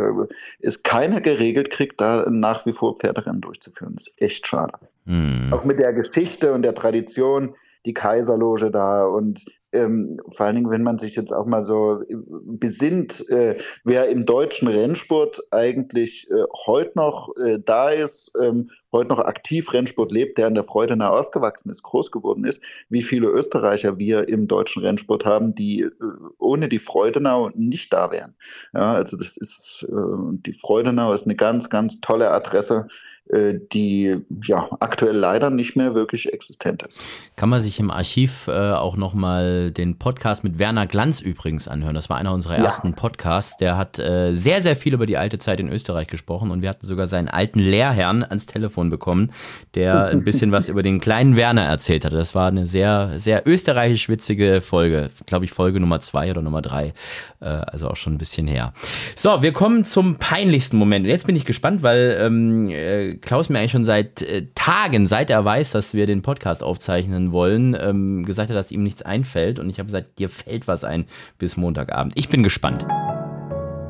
[0.59, 3.95] es keiner geregelt kriegt, da nach wie vor Pferderennen durchzuführen.
[3.95, 4.73] Das ist echt schade.
[5.05, 5.51] Mhm.
[5.51, 10.69] Auch mit der Geschichte und der Tradition die Kaiserloge da und ähm, vor allen Dingen,
[10.69, 12.15] wenn man sich jetzt auch mal so äh,
[12.45, 19.09] besinnt, äh, wer im deutschen Rennsport eigentlich äh, heute noch äh, da ist, ähm, heute
[19.09, 23.27] noch aktiv Rennsport lebt, der an der Freudenau aufgewachsen ist, groß geworden ist, wie viele
[23.27, 25.91] Österreicher wir im deutschen Rennsport haben, die äh,
[26.37, 28.35] ohne die Freudenau nicht da wären.
[28.73, 32.87] Ja, also das ist, äh, die Freudenau ist eine ganz, ganz tolle Adresse
[33.29, 36.99] die ja aktuell leider nicht mehr wirklich existent ist.
[37.35, 41.95] Kann man sich im Archiv äh, auch nochmal den Podcast mit Werner Glanz übrigens anhören.
[41.95, 42.95] Das war einer unserer ersten ja.
[42.95, 43.57] Podcasts.
[43.57, 46.69] Der hat äh, sehr, sehr viel über die alte Zeit in Österreich gesprochen und wir
[46.69, 49.31] hatten sogar seinen alten Lehrherrn ans Telefon bekommen,
[49.73, 52.17] der ein bisschen was über den kleinen Werner erzählt hatte.
[52.17, 55.09] Das war eine sehr, sehr österreichisch witzige Folge.
[55.25, 56.93] Glaube ich, Folge Nummer zwei oder Nummer drei.
[57.39, 58.73] Äh, also auch schon ein bisschen her.
[59.15, 61.07] So, wir kommen zum peinlichsten Moment.
[61.07, 65.29] Jetzt bin ich gespannt, weil ähm, äh, Klaus mir eigentlich schon seit äh, Tagen, seit
[65.29, 69.59] er weiß, dass wir den Podcast aufzeichnen wollen, ähm, gesagt hat, dass ihm nichts einfällt.
[69.59, 71.05] Und ich habe gesagt, dir fällt was ein
[71.37, 72.13] bis Montagabend.
[72.15, 72.85] Ich bin gespannt.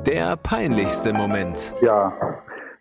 [0.06, 1.74] Der peinlichste Moment.
[1.82, 2.14] Ja,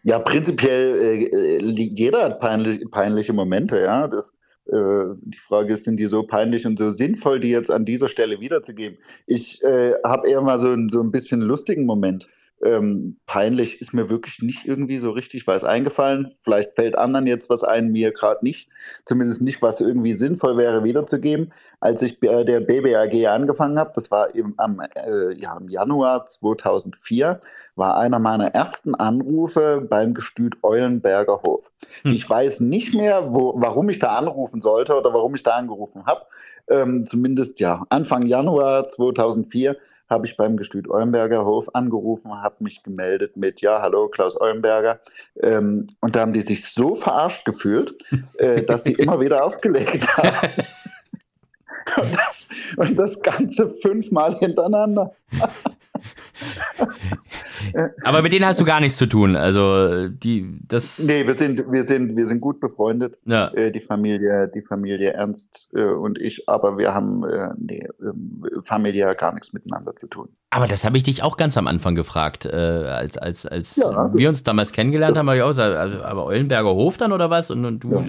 [0.03, 4.09] ja prinzipiell, äh, äh jeder hat peinlich, peinliche Momente, ja.
[4.09, 4.33] Das,
[4.67, 8.09] äh, die Frage ist, sind die so peinlich und so sinnvoll, die jetzt an dieser
[8.09, 8.99] Stelle wiederzugeben?
[9.27, 12.27] Ich äh, habe eher mal so, so ein bisschen lustigen Moment.
[12.65, 16.35] Ähm, peinlich ist mir wirklich nicht irgendwie so richtig was eingefallen.
[16.43, 18.69] Vielleicht fällt anderen jetzt was ein, mir gerade nicht.
[19.05, 21.53] Zumindest nicht, was irgendwie sinnvoll wäre wiederzugeben.
[21.81, 26.27] Als ich bei der BBAG angefangen habe, das war im, am, äh, ja, im Januar
[26.27, 27.41] 2004,
[27.75, 31.71] war einer meiner ersten Anrufe beim Gestüt Eulenberger Hof.
[32.03, 32.13] Hm.
[32.13, 36.07] Ich weiß nicht mehr, wo, warum ich da anrufen sollte oder warum ich da angerufen
[36.07, 36.27] habe.
[36.69, 39.77] Ähm, zumindest ja, Anfang Januar 2004
[40.13, 45.01] habe ich beim Gestüt Eulenberger Hof angerufen, habe mich gemeldet mit, ja, hallo, Klaus Eulenberger.
[45.43, 47.95] Ähm, und da haben die sich so verarscht gefühlt,
[48.39, 50.53] äh, dass die immer wieder aufgelegt haben.
[51.97, 55.13] Und das, und das Ganze fünfmal hintereinander.
[58.05, 59.37] Aber mit denen hast du gar nichts zu tun.
[59.37, 60.99] Also die, das.
[61.01, 63.19] Nee, wir sind, wir sind, wir sind gut befreundet.
[63.25, 63.49] Ja.
[63.49, 68.43] Äh, die Familie, die Familie Ernst äh, und ich, aber wir haben äh, nee, ähm,
[68.65, 70.29] familiär gar nichts miteinander zu tun.
[70.51, 74.29] Aber das habe ich dich auch ganz am Anfang gefragt, als, als, als ja, wir
[74.29, 75.21] uns damals kennengelernt ja.
[75.21, 77.51] haben, habe ich auch gesagt, also, aber Eulenberger Hof dann oder was?
[77.51, 78.05] Und, und du ja.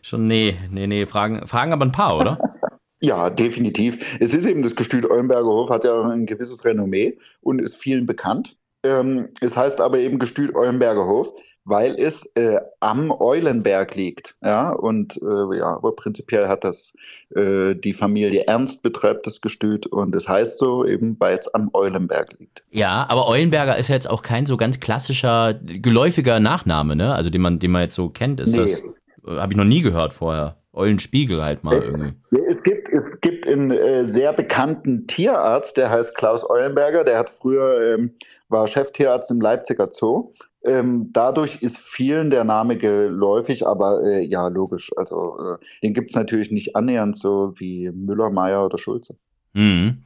[0.00, 2.38] schon, nee, nee, nee, fragen, fragen aber ein paar, oder?
[3.04, 4.18] Ja, definitiv.
[4.18, 8.06] Es ist eben das Gestüt Eulenberger Hof, hat ja ein gewisses Renommee und ist vielen
[8.06, 8.56] bekannt.
[8.82, 11.34] Ähm, es heißt aber eben Gestüt Eulenberger Hof,
[11.66, 14.36] weil es äh, am Eulenberg liegt.
[14.42, 16.96] Ja, und äh, ja, aber prinzipiell hat das
[17.36, 21.52] äh, die Familie Ernst betreibt das Gestüt und es das heißt so eben, weil es
[21.52, 22.62] am Eulenberg liegt.
[22.70, 27.14] Ja, aber Eulenberger ist ja jetzt auch kein so ganz klassischer, geläufiger Nachname, ne?
[27.14, 28.62] Also den man, den man jetzt so kennt, ist nee.
[28.62, 30.56] das, äh, habe ich noch nie gehört vorher.
[30.74, 32.14] Eulenspiegel halt mal irgendwie.
[32.48, 37.30] Es gibt, es gibt einen äh, sehr bekannten Tierarzt, der heißt Klaus Eulenberger, der hat
[37.30, 38.14] früher, ähm,
[38.48, 40.32] war Cheftierarzt im Leipziger Zoo
[40.64, 44.90] ähm, dadurch ist vielen der Name geläufig, aber äh, ja, logisch.
[44.96, 49.16] Also äh, den gibt es natürlich nicht annähernd so wie Müller, Meyer oder Schulze.
[49.52, 49.98] Mhm.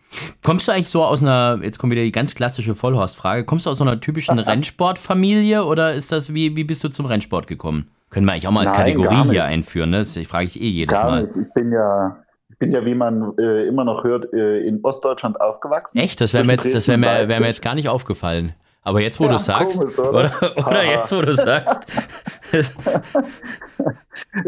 [0.43, 3.71] Kommst du eigentlich so aus einer, jetzt kommt wieder die ganz klassische Vollhorst-Frage, kommst du
[3.71, 7.89] aus so einer typischen Rennsportfamilie oder ist das, wie, wie bist du zum Rennsport gekommen?
[8.11, 9.99] Können wir eigentlich auch mal als Nein, Kategorie hier einführen, ne?
[9.99, 11.23] Das frage ich eh jedes gar Mal.
[11.25, 11.37] Nicht.
[11.37, 12.17] Ich bin ja,
[12.49, 15.99] ich bin ja, wie man äh, immer noch hört, äh, in Ostdeutschland aufgewachsen.
[15.99, 16.21] Echt?
[16.21, 18.55] Das wäre mir, jetzt, wär mir, wär mir jetzt gar nicht aufgefallen.
[18.83, 20.11] Aber jetzt, wo ja, du sagst, komisch, oder?
[20.11, 21.93] Oder, oder jetzt, wo du sagst.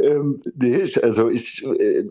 [0.03, 2.05] ähm, nee, also ich, äh,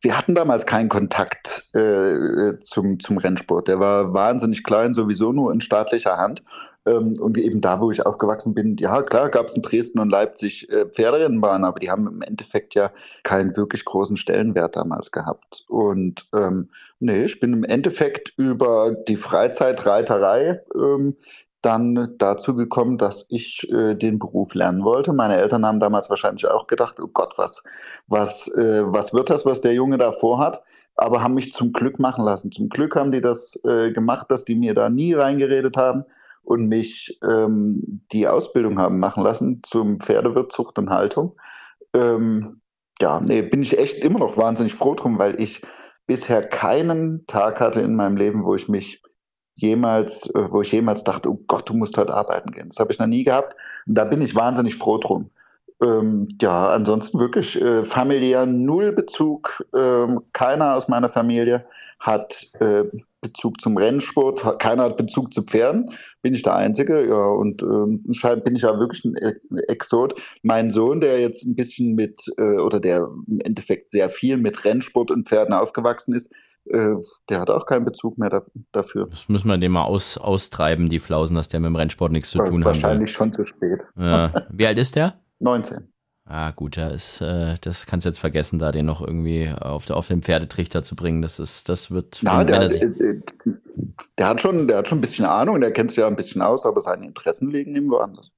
[0.00, 3.66] wir hatten damals keinen Kontakt äh, zum, zum Rennsport.
[3.66, 6.44] Der war wahnsinnig klein, sowieso nur in staatlicher Hand.
[6.86, 10.10] Ähm, und eben da, wo ich aufgewachsen bin, ja klar, gab es in Dresden und
[10.10, 12.92] Leipzig äh, Pferderennbahnen, aber die haben im Endeffekt ja
[13.24, 15.64] keinen wirklich großen Stellenwert damals gehabt.
[15.68, 16.70] Und ähm,
[17.00, 21.16] nee, ich bin im Endeffekt über die Freizeitreiterei ähm,
[21.62, 25.12] dann dazu gekommen, dass ich äh, den Beruf lernen wollte.
[25.12, 27.64] Meine Eltern haben damals wahrscheinlich auch gedacht, oh Gott, was,
[28.06, 30.62] was, äh, was wird das, was der Junge da vorhat?
[30.94, 32.52] Aber haben mich zum Glück machen lassen.
[32.52, 36.04] Zum Glück haben die das äh, gemacht, dass die mir da nie reingeredet haben
[36.46, 41.36] und mich ähm, die Ausbildung haben machen lassen zum Pferdewirt, Zucht und Haltung.
[41.92, 42.60] Ähm,
[43.00, 45.62] ja, nee, bin ich echt immer noch wahnsinnig froh drum, weil ich
[46.06, 49.02] bisher keinen Tag hatte in meinem Leben, wo ich mich
[49.56, 52.68] jemals, äh, wo ich jemals dachte, oh Gott, du musst heute arbeiten gehen.
[52.68, 53.56] Das habe ich noch nie gehabt.
[53.86, 55.30] Und da bin ich wahnsinnig froh drum.
[55.82, 59.62] Ähm, ja, ansonsten wirklich äh, familiär null Bezug.
[59.74, 61.66] Ähm, keiner aus meiner Familie
[62.00, 62.84] hat äh,
[63.20, 65.90] Bezug zum Rennsport, keiner hat Bezug zu Pferden.
[66.22, 69.16] Bin ich der Einzige, ja, und ähm, anscheinend bin ich ja wirklich ein
[69.68, 70.14] Exot.
[70.42, 74.64] Mein Sohn, der jetzt ein bisschen mit, äh, oder der im Endeffekt sehr viel mit
[74.64, 76.32] Rennsport und Pferden aufgewachsen ist,
[76.70, 76.94] äh,
[77.28, 79.08] der hat auch keinen Bezug mehr da, dafür.
[79.10, 82.30] Das müssen wir dem mal aus, austreiben, die Flausen, dass der mit dem Rennsport nichts
[82.30, 82.74] zu tun hat.
[82.74, 83.80] Wahrscheinlich schon zu spät.
[83.98, 84.32] Ja.
[84.50, 85.18] Wie alt ist der?
[85.40, 85.92] 19.
[86.28, 89.86] Ah, gut, ja, ist, äh, das kannst du jetzt vergessen, da den noch irgendwie auf,
[89.86, 91.22] der, auf den Pferdetrichter zu bringen.
[91.22, 92.18] Das ist, das wird.
[92.22, 93.20] Na, der, hat, äh,
[94.18, 96.42] der, hat schon, der hat schon ein bisschen Ahnung, der kennt sich ja ein bisschen
[96.42, 98.32] aus, aber seine Interessen liegen ihm woanders.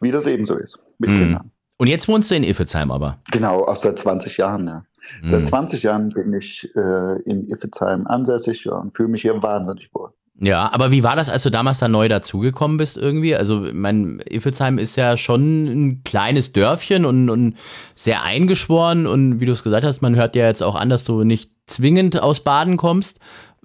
[0.00, 1.18] Wie das eben so ist mit mhm.
[1.18, 1.50] Kindern.
[1.78, 3.18] Und jetzt wohnst du in Iffezheim aber?
[3.30, 4.84] Genau, auch seit 20 Jahren, ja.
[5.26, 9.88] Seit 20 Jahren bin ich äh, in Iffezheim ansässig ja, und fühle mich hier wahnsinnig
[9.94, 10.12] wohl.
[10.42, 13.36] Ja, aber wie war das, als du damals da neu dazugekommen bist irgendwie?
[13.36, 17.58] Also, mein Iffelsheim ist ja schon ein kleines Dörfchen und, und
[17.94, 21.04] sehr eingeschworen und wie du es gesagt hast, man hört ja jetzt auch an, dass
[21.04, 23.20] du nicht zwingend aus Baden kommst.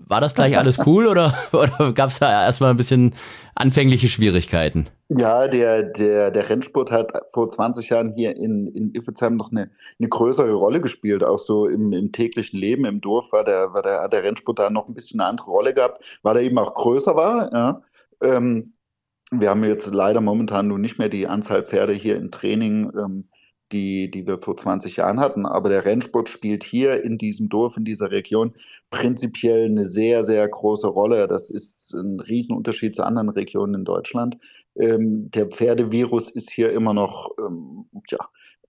[0.08, 3.14] War das gleich alles cool oder, oder gab es da erstmal ein bisschen
[3.56, 4.88] anfängliche Schwierigkeiten?
[5.10, 9.70] Ja, der, der, der Rennsport hat vor 20 Jahren hier in, in Iffezheim noch eine,
[10.00, 11.24] eine größere Rolle gespielt.
[11.24, 14.60] Auch so im, im täglichen Leben im Dorf war der, war der, hat der Rennsport
[14.60, 17.52] da noch ein bisschen eine andere Rolle gehabt, weil er eben auch größer war.
[17.54, 17.82] Ja.
[18.22, 18.74] Ähm,
[19.32, 22.92] wir haben jetzt leider momentan nur nicht mehr die Anzahl Pferde hier im Training.
[22.96, 23.30] Ähm,
[23.72, 25.46] die, die wir vor 20 Jahren hatten.
[25.46, 28.54] Aber der Rennsport spielt hier in diesem Dorf, in dieser Region
[28.90, 31.28] prinzipiell eine sehr, sehr große Rolle.
[31.28, 34.38] Das ist ein Riesenunterschied zu anderen Regionen in Deutschland.
[34.76, 38.20] Ähm, der Pferdevirus ist hier immer noch ähm, ja,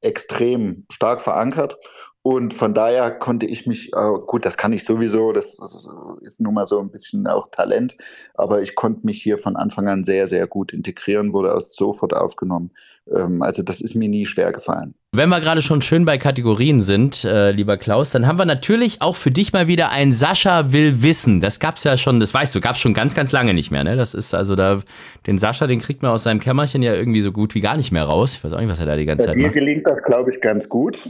[0.00, 1.78] extrem stark verankert.
[2.26, 5.86] Und von daher konnte ich mich, äh, gut, das kann ich sowieso, das, das
[6.22, 7.96] ist nun mal so ein bisschen auch Talent,
[8.34, 12.16] aber ich konnte mich hier von Anfang an sehr, sehr gut integrieren, wurde auch sofort
[12.16, 12.72] aufgenommen.
[13.14, 14.96] Ähm, also das ist mir nie schwer gefallen.
[15.12, 19.02] Wenn wir gerade schon schön bei Kategorien sind, äh, lieber Klaus, dann haben wir natürlich
[19.02, 21.40] auch für dich mal wieder ein Sascha will wissen.
[21.40, 23.84] Das gab's ja schon, das weißt du, gab's schon ganz, ganz lange nicht mehr.
[23.84, 23.94] Ne?
[23.94, 24.80] Das ist also da,
[25.28, 27.92] den Sascha, den kriegt man aus seinem Kämmerchen ja irgendwie so gut wie gar nicht
[27.92, 28.34] mehr raus.
[28.34, 29.54] Ich weiß auch nicht, was er da die ganze Bei Zeit macht.
[29.54, 31.08] Mir gelingt das, glaube ich, ganz gut.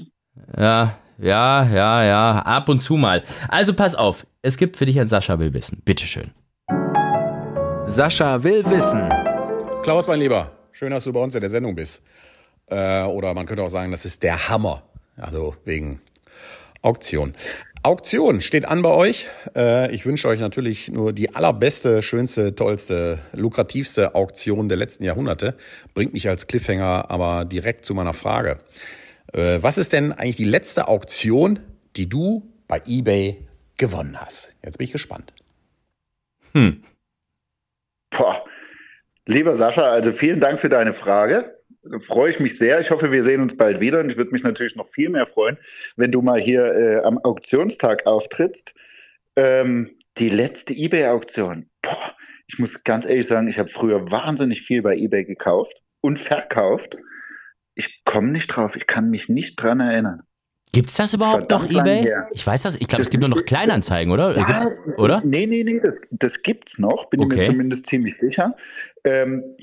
[0.59, 3.23] Ja, ja, ja, ja, ab und zu mal.
[3.49, 5.83] Also pass auf, es gibt für dich ein Sascha will wissen.
[5.85, 6.33] Bitteschön.
[7.87, 9.09] Sascha will wissen.
[9.83, 12.03] Klaus, mein Lieber, schön, dass du bei uns in der Sendung bist.
[12.67, 14.83] Äh, oder man könnte auch sagen, das ist der Hammer.
[15.17, 16.01] Also wegen
[16.83, 17.35] Auktion.
[17.83, 19.29] Auktion steht an bei euch.
[19.55, 25.55] Äh, ich wünsche euch natürlich nur die allerbeste, schönste, tollste, lukrativste Auktion der letzten Jahrhunderte.
[25.95, 28.59] Bringt mich als Cliffhanger aber direkt zu meiner Frage.
[29.33, 31.61] Äh, was ist denn eigentlich die letzte Auktion,
[31.97, 33.47] die du bei eBay
[33.79, 34.55] gewonnen hast?
[34.65, 35.33] Jetzt bin ich gespannt.
[36.53, 36.83] Hm.
[38.11, 38.45] Boah,
[39.27, 41.59] Lieber Sascha, also vielen Dank für deine Frage.
[41.83, 42.81] Da freue ich mich sehr.
[42.81, 45.27] Ich hoffe, wir sehen uns bald wieder und ich würde mich natürlich noch viel mehr
[45.27, 45.59] freuen,
[45.97, 48.73] wenn du mal hier äh, am Auktionstag auftrittst.
[49.35, 51.69] Ähm, die letzte eBay-Auktion.
[52.47, 56.97] Ich muss ganz ehrlich sagen, ich habe früher wahnsinnig viel bei eBay gekauft und verkauft.
[57.77, 58.75] Ich komme nicht drauf.
[58.75, 60.23] Ich kann mich nicht dran erinnern.
[60.73, 62.13] Gibt es das überhaupt noch, eBay?
[62.33, 62.77] Ich weiß das.
[62.77, 64.37] Ich glaube, es gibt nur noch Kleinanzeigen, oder?
[64.37, 65.23] Ja, oder?
[65.25, 67.35] Nee, nee, nee, das, das gibt es noch, bin okay.
[67.35, 68.57] ich mir zumindest ziemlich sicher.
[69.05, 69.57] Ähm,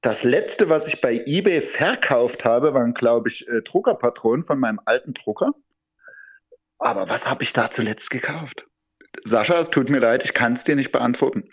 [0.00, 4.80] das letzte, was ich bei eBay verkauft habe, waren, glaube ich, äh, Druckerpatronen von meinem
[4.84, 5.52] alten Drucker.
[6.78, 8.67] Aber was habe ich da zuletzt gekauft?
[9.24, 11.44] Sascha, es tut mir leid, ich kann es dir nicht beantworten.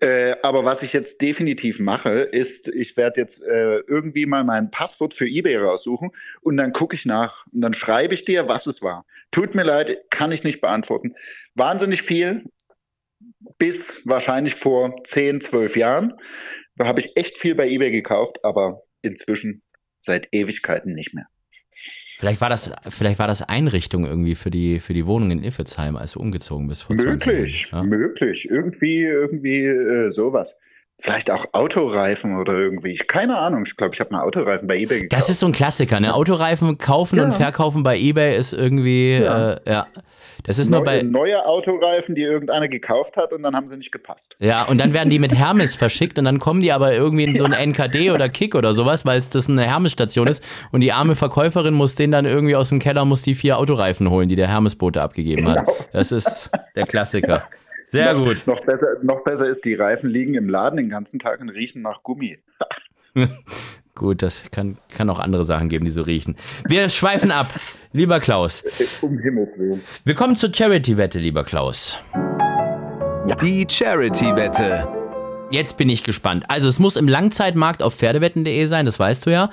[0.00, 4.70] Äh, aber was ich jetzt definitiv mache, ist, ich werde jetzt äh, irgendwie mal mein
[4.70, 6.10] Passwort für eBay raussuchen
[6.40, 9.04] und dann gucke ich nach und dann schreibe ich dir, was es war.
[9.30, 11.14] Tut mir leid, kann ich nicht beantworten.
[11.54, 12.44] Wahnsinnig viel,
[13.58, 16.14] bis wahrscheinlich vor 10, 12 Jahren.
[16.76, 19.62] Da habe ich echt viel bei eBay gekauft, aber inzwischen
[19.98, 21.26] seit Ewigkeiten nicht mehr.
[22.22, 25.96] Vielleicht war das, vielleicht war das Einrichtung irgendwie für die, für die Wohnung in Iffelsheim,
[25.96, 27.96] als du umgezogen bist vor Möglich, Jahren, ja?
[27.98, 28.48] möglich.
[28.48, 30.54] Irgendwie, irgendwie äh, sowas.
[31.00, 32.94] Vielleicht auch Autoreifen oder irgendwie.
[32.94, 33.64] Keine Ahnung.
[33.66, 35.20] Ich glaube, ich habe mal Autoreifen bei eBay gekauft.
[35.20, 36.14] Das ist so ein Klassiker, ne?
[36.14, 37.24] Autoreifen kaufen ja.
[37.24, 39.54] und verkaufen bei eBay ist irgendwie, ja.
[39.54, 39.88] Äh, ja.
[40.44, 41.02] Das ist neue, nur bei.
[41.02, 44.36] Neue Autoreifen, die irgendeiner gekauft hat und dann haben sie nicht gepasst.
[44.38, 47.36] Ja, und dann werden die mit Hermes verschickt und dann kommen die aber irgendwie in
[47.36, 50.92] so ein NKD oder Kick oder sowas, weil es das eine Hermes-Station ist und die
[50.92, 54.36] arme Verkäuferin muss den dann irgendwie aus dem Keller, muss die vier Autoreifen holen, die
[54.36, 55.66] der Hermes-Bote abgegeben hat.
[55.66, 55.76] Genau.
[55.92, 57.48] Das ist der Klassiker.
[57.86, 58.46] Sehr noch, gut.
[58.46, 61.82] Noch besser, noch besser ist, die Reifen liegen im Laden den ganzen Tag und riechen
[61.82, 62.38] nach Gummi.
[63.94, 66.36] Gut, das kann, kann auch andere Sachen geben, die so riechen.
[66.66, 67.48] Wir schweifen ab,
[67.92, 68.64] lieber Klaus.
[69.02, 69.82] Um Himmels Willen.
[70.04, 71.98] Wir kommen zur Charity-Wette, lieber Klaus.
[73.42, 75.01] Die Charity-Wette.
[75.52, 76.44] Jetzt bin ich gespannt.
[76.48, 79.50] Also es muss im Langzeitmarkt auf Pferdewetten.de sein, das weißt du ja.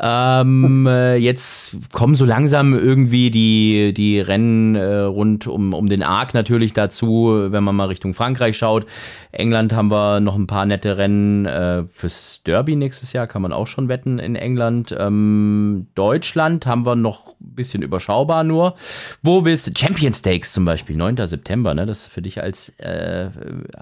[0.00, 6.02] Ähm, äh, jetzt kommen so langsam irgendwie die, die Rennen äh, rund um, um den
[6.02, 8.86] Arc natürlich dazu, wenn man mal Richtung Frankreich schaut.
[9.30, 11.46] England haben wir noch ein paar nette Rennen.
[11.46, 14.96] Äh, fürs Derby nächstes Jahr kann man auch schon wetten in England.
[14.98, 18.74] Ähm, Deutschland haben wir noch ein bisschen überschaubar nur.
[19.22, 19.72] Wo willst du?
[19.78, 21.18] Champion Stakes zum Beispiel, 9.
[21.18, 21.86] September, ne?
[21.86, 23.28] Das ist für dich als äh,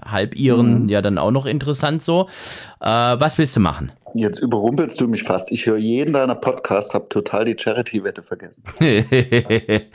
[0.05, 0.89] Halbiren mhm.
[0.89, 2.29] ja dann auch noch interessant so.
[2.79, 3.91] Äh, was willst du machen?
[4.13, 5.51] Jetzt überrumpelst du mich fast.
[5.51, 8.63] Ich höre jeden deiner Podcasts, habe total die Charity-Wette vergessen.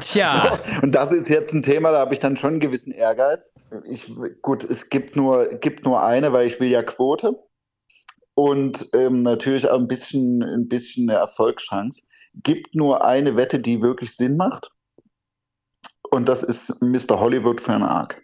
[0.00, 0.58] Tja.
[0.82, 3.54] Und das ist jetzt ein Thema, da habe ich dann schon einen gewissen Ehrgeiz.
[3.84, 4.12] Ich,
[4.42, 7.38] gut, es gibt nur, gibt nur eine, weil ich will ja Quote.
[8.34, 12.02] Und ähm, natürlich auch ein bisschen, ein bisschen eine Erfolgschance.
[12.42, 14.70] Gibt nur eine Wette, die wirklich Sinn macht.
[16.10, 17.18] Und das ist Mr.
[17.18, 18.22] Hollywood für einen Arc.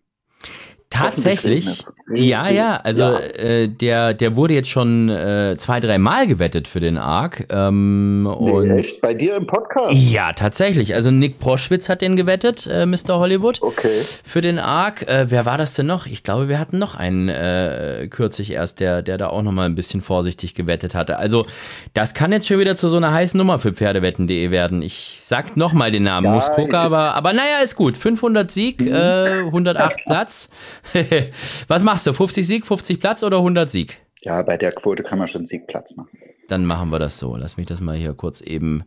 [0.90, 1.84] Tatsächlich,
[2.14, 3.18] ja, ja, also ja.
[3.18, 7.44] Äh, der, der wurde jetzt schon äh, zwei, drei Mal gewettet für den Arc.
[7.50, 9.02] Ähm, nee, und echt?
[9.02, 9.92] Bei dir im Podcast?
[9.92, 10.94] Ja, tatsächlich.
[10.94, 13.18] Also Nick Proschwitz hat den gewettet, äh, Mr.
[13.18, 13.60] Hollywood.
[13.60, 14.00] Okay.
[14.24, 15.02] Für den Arc.
[15.02, 16.06] Äh, wer war das denn noch?
[16.06, 19.66] Ich glaube, wir hatten noch einen äh, kürzlich erst, der, der da auch noch mal
[19.66, 21.18] ein bisschen vorsichtig gewettet hatte.
[21.18, 21.46] Also
[21.92, 24.80] das kann jetzt schon wieder zu so einer heißen Nummer für Pferdewetten.de werden.
[24.80, 27.98] Ich sag noch mal den Namen, ja, gucken, aber, aber naja, ist gut.
[27.98, 28.94] 500 Sieg, mhm.
[28.94, 30.48] 108 Platz.
[31.68, 32.12] Was machst du?
[32.12, 34.00] 50 Sieg, 50 Platz oder 100 Sieg?
[34.22, 36.18] Ja, bei der Quote kann man schon Siegplatz machen.
[36.48, 37.36] Dann machen wir das so.
[37.36, 38.84] Lass mich das mal hier kurz eben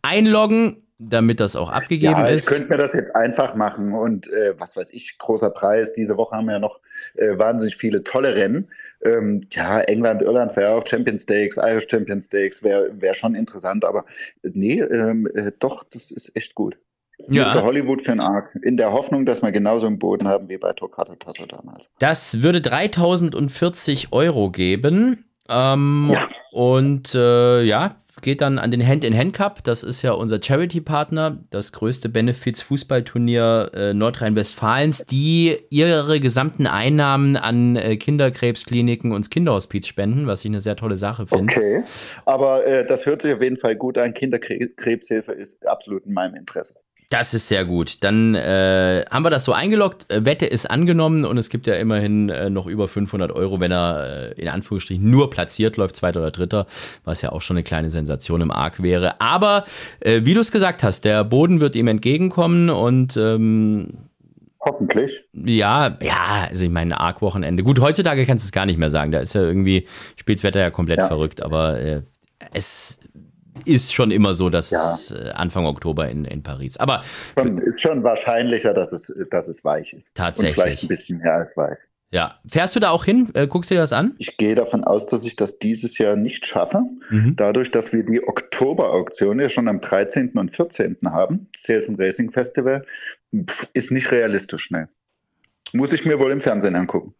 [0.00, 2.50] einloggen, damit das auch abgegeben ja, ist.
[2.50, 5.92] Ich könnte mir das jetzt einfach machen und äh, was weiß ich, großer Preis.
[5.92, 6.80] Diese Woche haben wir ja noch
[7.14, 8.68] äh, wahnsinnig viele tolle Rennen.
[9.04, 13.84] Ähm, ja, England, Irland wäre auch Champion Stakes, Irish Champion Stakes wäre wär schon interessant,
[13.84, 14.04] aber
[14.42, 16.76] nee, ähm, äh, doch, das ist echt gut.
[17.28, 17.54] Ja.
[17.54, 17.62] Mr.
[17.62, 18.54] Hollywood für ein Arc.
[18.62, 21.88] In der Hoffnung, dass wir genauso einen Boden haben wie bei Toccata Tasso damals.
[21.98, 25.24] Das würde 3040 Euro geben.
[25.48, 26.28] Ähm, ja.
[26.52, 29.64] Und äh, ja, geht dann an den Hand-in-Hand-Cup.
[29.64, 37.76] Das ist ja unser Charity-Partner, das größte Benefits-Fußballturnier äh, Nordrhein-Westfalens, die ihre gesamten Einnahmen an
[37.76, 41.52] äh, Kinderkrebskliniken und Kinderhospiz spenden, was ich eine sehr tolle Sache finde.
[41.52, 41.82] Okay,
[42.24, 44.14] aber äh, das hört sich auf jeden Fall gut an.
[44.14, 46.76] Kinderkrebshilfe ist absolut in meinem Interesse.
[47.12, 48.02] Das ist sehr gut.
[48.04, 50.10] Dann äh, haben wir das so eingeloggt.
[50.10, 53.70] Äh, Wette ist angenommen und es gibt ja immerhin äh, noch über 500 Euro, wenn
[53.70, 56.66] er äh, in Anführungsstrichen nur platziert läuft, zweiter oder dritter,
[57.04, 59.20] was ja auch schon eine kleine Sensation im Arc wäre.
[59.20, 59.66] Aber
[60.00, 64.08] äh, wie du es gesagt hast, der Boden wird ihm entgegenkommen und ähm,
[64.64, 65.22] Hoffentlich.
[65.34, 67.62] Ja, ja, also ich meine, Arc-Wochenende.
[67.62, 69.12] Gut, heutzutage kannst du es gar nicht mehr sagen.
[69.12, 69.86] Da ist ja irgendwie,
[70.16, 71.08] spielt das Wetter ja komplett ja.
[71.08, 72.02] verrückt, aber äh,
[72.52, 73.01] es
[73.66, 74.98] ist schon immer so, dass ja.
[75.10, 76.76] Äh, Anfang Oktober in, in Paris.
[76.76, 77.02] Aber
[77.38, 80.14] schon, ist schon wahrscheinlicher, dass es, dass es weich ist.
[80.14, 80.56] Tatsächlich.
[80.56, 81.78] Und vielleicht ein bisschen mehr als weich.
[82.12, 82.38] Ja.
[82.46, 83.30] Fährst du da auch hin?
[83.32, 84.14] Äh, guckst du dir das an?
[84.18, 86.82] Ich gehe davon aus, dass ich das dieses Jahr nicht schaffe.
[87.08, 87.36] Mhm.
[87.36, 90.32] Dadurch, dass wir die Oktober-Auktion ja schon am 13.
[90.32, 90.98] und 14.
[91.06, 92.84] haben, Sales and Racing Festival,
[93.72, 94.88] ist nicht realistisch schnell.
[95.72, 97.14] Muss ich mir wohl im Fernsehen angucken.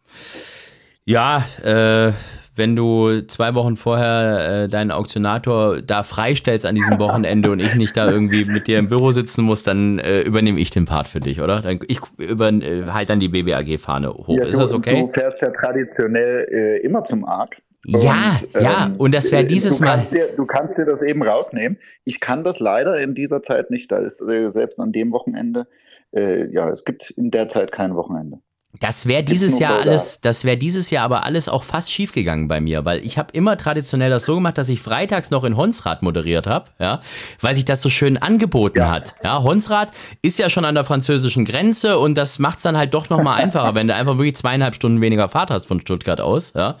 [1.05, 2.13] Ja, äh,
[2.55, 7.75] wenn du zwei Wochen vorher äh, deinen Auktionator da freistellst an diesem Wochenende und ich
[7.75, 11.07] nicht da irgendwie mit dir im Büro sitzen muss, dann äh, übernehme ich den Part
[11.07, 11.61] für dich, oder?
[11.61, 14.37] Dann, ich über, äh, halt dann die BBAG-Fahne hoch.
[14.37, 15.01] Ja, Ist du, das okay?
[15.01, 17.57] Du fährst ja traditionell äh, immer zum Arc.
[17.85, 20.05] Ja, und, ja, ähm, und das wäre dieses du Mal.
[20.11, 21.77] Dir, du kannst dir das eben rausnehmen.
[22.05, 23.91] Ich kann das leider in dieser Zeit nicht.
[23.91, 25.67] Da ist äh, selbst an dem Wochenende,
[26.15, 28.39] äh, ja, es gibt in der Zeit kein Wochenende.
[28.79, 32.47] Das wäre dieses Jahr alles, das wäre dieses Jahr aber alles auch fast schief gegangen
[32.47, 35.55] bei mir, weil ich habe immer traditionell das so gemacht, dass ich freitags noch in
[35.55, 36.99] Honsrad moderiert habe, ja,
[37.39, 38.89] weil sich das so schön angeboten ja.
[38.89, 39.13] hat.
[39.23, 39.91] Ja, Honsrad
[40.23, 43.39] ist ja schon an der französischen Grenze und das macht es dann halt doch nochmal
[43.39, 46.75] einfacher, wenn du einfach wirklich zweieinhalb Stunden weniger Fahrt hast von Stuttgart aus, ja,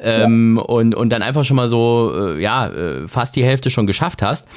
[0.00, 0.62] ähm, ja.
[0.64, 4.20] Und, und dann einfach schon mal so, äh, ja, äh, fast die Hälfte schon geschafft
[4.20, 4.48] hast.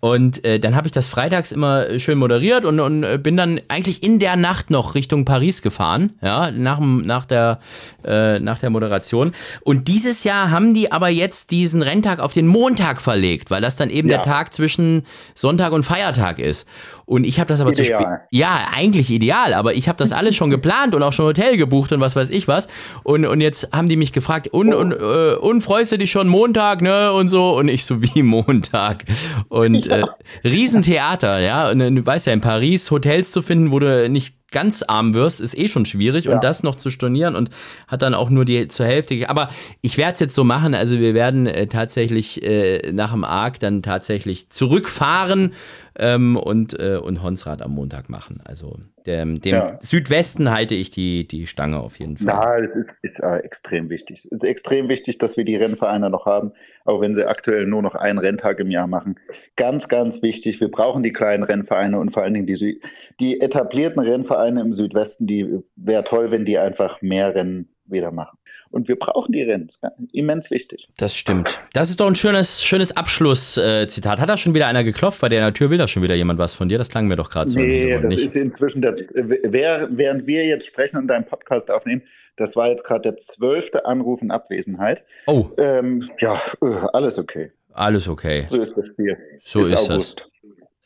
[0.00, 3.60] Und äh, dann habe ich das freitags immer schön moderiert und, und äh, bin dann
[3.68, 7.60] eigentlich in der Nacht noch Richtung Paris gefahren, ja, nach, nach, der,
[8.04, 9.32] äh, nach der Moderation.
[9.62, 13.76] Und dieses Jahr haben die aber jetzt diesen Renntag auf den Montag verlegt, weil das
[13.76, 14.18] dann eben ja.
[14.18, 16.68] der Tag zwischen Sonntag und Feiertag ist.
[17.06, 17.86] Und ich habe das aber ideal.
[17.86, 18.06] zu spät.
[18.32, 21.92] Ja, eigentlich ideal, aber ich habe das alles schon geplant und auch schon Hotel gebucht
[21.92, 22.66] und was weiß ich was.
[23.04, 24.78] Und, und jetzt haben die mich gefragt, und, oh.
[24.78, 27.12] und, äh, und freust du dich schon Montag, ne?
[27.12, 27.56] Und so.
[27.56, 29.04] Und ich so, wie Montag?
[29.48, 30.04] Und äh,
[30.44, 31.70] Riesentheater, ja.
[31.70, 35.40] Und du weißt ja, in Paris Hotels zu finden, wo du nicht ganz arm wirst,
[35.40, 36.26] ist eh schon schwierig.
[36.26, 36.34] Ja.
[36.34, 37.50] Und das noch zu stornieren und
[37.88, 39.28] hat dann auch nur die zur Hälfte.
[39.28, 39.50] Aber
[39.82, 40.74] ich werde es jetzt so machen.
[40.74, 45.52] Also wir werden äh, tatsächlich äh, nach dem Arc dann tatsächlich zurückfahren
[45.98, 48.40] ähm, und, äh, und Honsrad am Montag machen.
[48.44, 48.76] Also
[49.06, 49.78] dem, dem ja.
[49.80, 52.26] Südwesten halte ich die, die Stange auf jeden Fall.
[52.26, 54.24] Ja, es ist, ist äh, extrem wichtig.
[54.24, 56.52] Es ist extrem wichtig, dass wir die Rennvereine noch haben,
[56.84, 59.18] auch wenn sie aktuell nur noch einen Renntag im Jahr machen.
[59.56, 60.60] Ganz, ganz wichtig.
[60.60, 62.80] Wir brauchen die kleinen Rennvereine und vor allen Dingen die,
[63.20, 65.26] die etablierten Rennvereine im Südwesten.
[65.26, 68.38] Die wäre toll, wenn die einfach mehr Rennen wieder machen.
[68.70, 69.68] Und wir brauchen die Rennen.
[69.68, 70.88] Das immens wichtig.
[70.96, 71.60] Das stimmt.
[71.72, 74.20] Das ist doch ein schönes, schönes Abschlusszitat.
[74.20, 75.20] Hat da schon wieder einer geklopft?
[75.20, 76.78] Bei der Tür will da schon wieder jemand was von dir?
[76.78, 77.58] Das klang mir doch gerade so.
[77.58, 78.22] Nee, das nicht.
[78.22, 82.02] ist inzwischen, das, während wir jetzt sprechen und deinen Podcast aufnehmen,
[82.36, 85.04] das war jetzt gerade der zwölfte Anruf in Abwesenheit.
[85.26, 85.48] Oh.
[85.58, 87.52] Ähm, ja, äh, alles okay.
[87.72, 88.46] Alles okay.
[88.48, 89.16] So ist das Spiel.
[89.44, 90.16] So ist, ist es.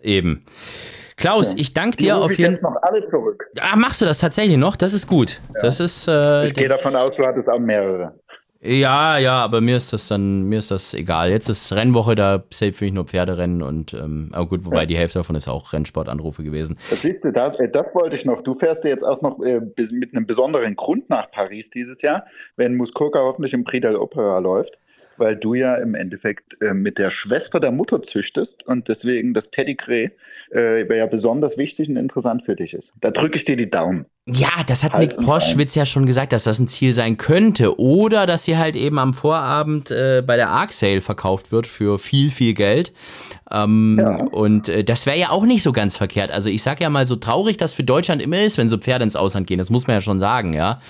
[0.00, 0.44] Eben.
[1.20, 2.72] Klaus, ich danke dir auf jeden Fall.
[2.72, 3.44] noch alle zurück.
[3.60, 4.76] Ah, machst du das tatsächlich noch?
[4.76, 5.40] Das ist gut.
[5.54, 5.62] Ja.
[5.62, 6.08] Das ist.
[6.08, 8.14] Äh, ich gehe davon aus, du hattest auch mehrere.
[8.62, 11.30] Ja, ja, aber mir ist das dann, mir ist das egal.
[11.30, 14.86] Jetzt ist Rennwoche, da safe für mich nur Pferderennen und ähm, aber gut, wobei ja.
[14.86, 16.76] die Hälfte davon ist auch Rennsportanrufe gewesen.
[16.90, 18.42] Das siehst du, das, äh, das wollte ich noch.
[18.42, 19.60] Du fährst jetzt auch noch äh,
[19.92, 24.40] mit einem besonderen Grund nach Paris dieses Jahr, wenn Muskoka hoffentlich im Prix de l'Opera
[24.40, 24.76] läuft
[25.20, 29.48] weil du ja im Endeffekt äh, mit der Schwester der Mutter züchtest und deswegen das
[29.48, 30.10] Pedigree
[30.52, 32.92] äh, ja besonders wichtig und interessant für dich ist.
[33.00, 34.06] Da drücke ich dir die Daumen.
[34.26, 37.80] Ja, das hat halt Nick Proschwitz ja schon gesagt, dass das ein Ziel sein könnte.
[37.80, 41.98] Oder dass sie halt eben am Vorabend äh, bei der Arc Sale verkauft wird für
[41.98, 42.92] viel, viel Geld.
[43.50, 44.24] Ähm, ja.
[44.24, 46.30] Und äh, das wäre ja auch nicht so ganz verkehrt.
[46.30, 49.04] Also ich sag ja mal, so traurig das für Deutschland immer ist, wenn so Pferde
[49.04, 50.80] ins Ausland gehen, das muss man ja schon sagen, ja.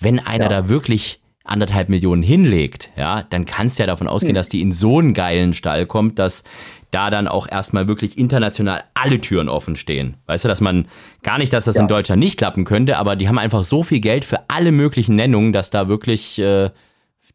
[0.00, 0.62] Wenn einer ja.
[0.62, 1.20] da wirklich
[1.50, 4.36] anderthalb Millionen hinlegt, ja, dann kannst du ja davon ausgehen, hm.
[4.36, 6.44] dass die in so einen geilen Stall kommt, dass
[6.90, 10.16] da dann auch erstmal wirklich international alle Türen offen stehen.
[10.26, 10.88] Weißt du, dass man
[11.22, 11.82] gar nicht, dass das ja.
[11.82, 15.16] in Deutschland nicht klappen könnte, aber die haben einfach so viel Geld für alle möglichen
[15.16, 16.70] Nennungen, dass da wirklich, äh,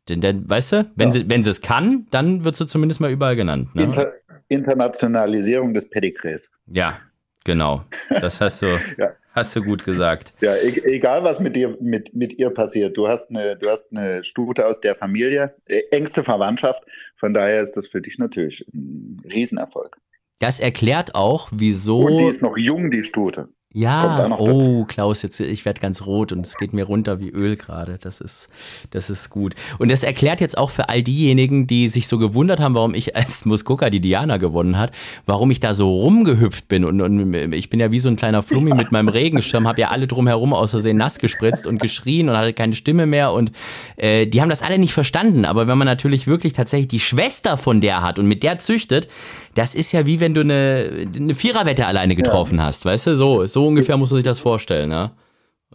[0.09, 1.13] denn, denn, weißt du, wenn, ja.
[1.13, 3.76] sie, wenn sie es kann, dann wird sie zumindest mal überall genannt.
[3.76, 3.84] Ne?
[3.84, 4.13] Inter
[4.47, 6.51] Internationalisierung des Pedigrees.
[6.68, 6.99] Ja,
[7.43, 7.84] genau.
[8.09, 8.68] Das hast du.
[8.97, 9.09] ja.
[9.36, 10.33] Hast du gut gesagt.
[10.39, 12.95] Ja, e egal was mit dir, mit, mit ihr passiert.
[12.95, 16.83] Du hast eine, du hast eine Stute aus der Familie, äh, engste Verwandtschaft.
[17.17, 19.97] Von daher ist das für dich natürlich ein Riesenerfolg.
[20.39, 21.99] Das erklärt auch, wieso.
[22.05, 23.49] Und die ist noch jung, die Stute.
[23.78, 27.57] Ja, oh, Klaus, jetzt, ich werde ganz rot und es geht mir runter wie Öl
[27.57, 27.97] gerade.
[27.99, 28.47] Das ist,
[28.91, 29.53] das ist gut.
[29.80, 33.17] Und das erklärt jetzt auch für all diejenigen, die sich so gewundert haben, warum ich
[33.17, 34.93] als Muskoka die Diana gewonnen hat,
[35.26, 36.86] warum ich da so rumgehüpft bin.
[36.86, 39.89] Und, und ich bin ja wie so ein kleiner Flummi mit meinem Regenschirm, habe ja
[39.89, 43.34] alle drumherum aus Versehen nass gespritzt und geschrien und hatte keine Stimme mehr.
[43.34, 43.51] Und
[43.97, 45.43] äh, die haben das alle nicht verstanden.
[45.43, 49.09] Aber wenn man natürlich wirklich tatsächlich die Schwester von der hat und mit der züchtet,
[49.56, 52.66] das ist ja wie wenn du eine, eine Viererwette alleine getroffen ja.
[52.66, 53.16] hast, weißt du?
[53.16, 54.91] So, so ungefähr muss man sich das vorstellen,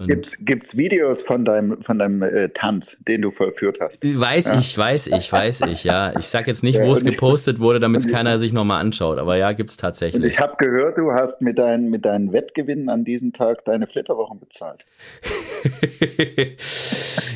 [0.07, 4.03] Gibt es Videos von deinem, von deinem äh, Tanz, den du vollführt hast?
[4.03, 4.59] Weiß ja.
[4.59, 6.19] ich, weiß ich, weiß ich, ja.
[6.19, 9.19] Ich sag jetzt nicht, ja, wo es gepostet wurde, damit es keiner sich nochmal anschaut,
[9.19, 10.23] aber ja, gibt es tatsächlich.
[10.23, 13.87] Und ich habe gehört, du hast mit, dein, mit deinen Wettgewinnen an diesem Tag deine
[13.87, 14.87] Flitterwochen bezahlt.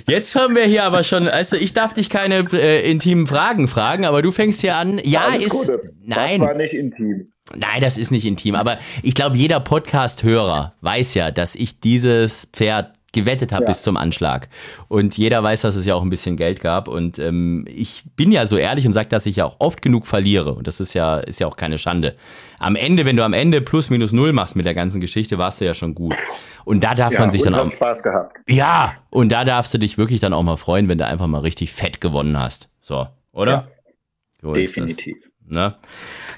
[0.08, 4.06] jetzt haben wir hier aber schon, also ich darf dich keine äh, intimen Fragen fragen,
[4.06, 5.00] aber du fängst hier an.
[5.04, 5.52] Ja, Alles ist.
[5.52, 5.80] Gute.
[6.02, 6.40] Nein.
[6.40, 7.33] Das war nicht intim.
[7.54, 12.48] Nein, das ist nicht intim, aber ich glaube, jeder Podcast-Hörer weiß ja, dass ich dieses
[12.52, 13.68] Pferd gewettet habe ja.
[13.68, 14.48] bis zum Anschlag.
[14.88, 16.88] Und jeder weiß, dass es ja auch ein bisschen Geld gab.
[16.88, 20.06] Und ähm, ich bin ja so ehrlich und sage, dass ich ja auch oft genug
[20.06, 20.52] verliere.
[20.52, 22.16] Und das ist ja, ist ja auch keine Schande.
[22.58, 25.60] Am Ende, wenn du am Ende plus minus null machst mit der ganzen Geschichte, warst
[25.60, 26.16] du ja schon gut.
[26.64, 27.70] Und da darf ja, man sich dann auch.
[27.70, 28.36] Spaß gehabt.
[28.48, 31.40] Ja, und da darfst du dich wirklich dann auch mal freuen, wenn du einfach mal
[31.40, 32.68] richtig fett gewonnen hast.
[32.80, 33.52] So, oder?
[33.52, 33.68] Ja,
[34.42, 35.16] so Definitiv.
[35.46, 35.74] Ne?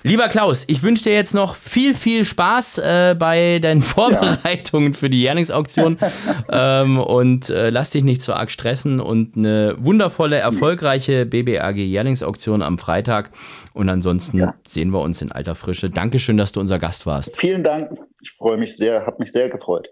[0.07, 4.99] Lieber Klaus, ich wünsche dir jetzt noch viel, viel Spaß äh, bei deinen Vorbereitungen ja.
[4.99, 5.99] für die Jährlingsauktion
[6.53, 12.63] ähm, und äh, lass dich nicht zu arg stressen und eine wundervolle, erfolgreiche BBAG Jährlingsauktion
[12.63, 13.31] am Freitag
[13.75, 14.55] und ansonsten ja.
[14.65, 15.91] sehen wir uns in alter Frische.
[15.91, 17.37] Dankeschön, dass du unser Gast warst.
[17.41, 17.91] Vielen Dank,
[18.23, 19.89] ich freue mich sehr, habe mich sehr gefreut.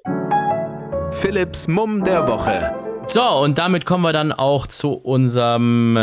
[1.11, 2.73] Philips Mumm der Woche.
[3.09, 5.99] So, und damit kommen wir dann auch zu unserem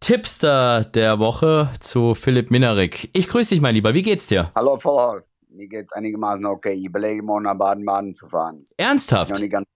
[0.00, 3.10] Tipster der Woche zu Philipp Minarik.
[3.12, 3.92] Ich grüße dich, mein Lieber.
[3.92, 4.50] Wie geht's dir?
[4.54, 5.22] Hallo, Vollhaus.
[5.50, 6.72] Mir geht's einigermaßen okay.
[6.72, 8.66] Ich überlege morgen nach Baden-Baden zu fahren.
[8.78, 9.34] Ernsthaft?
[9.38, 9.66] Bin ganz,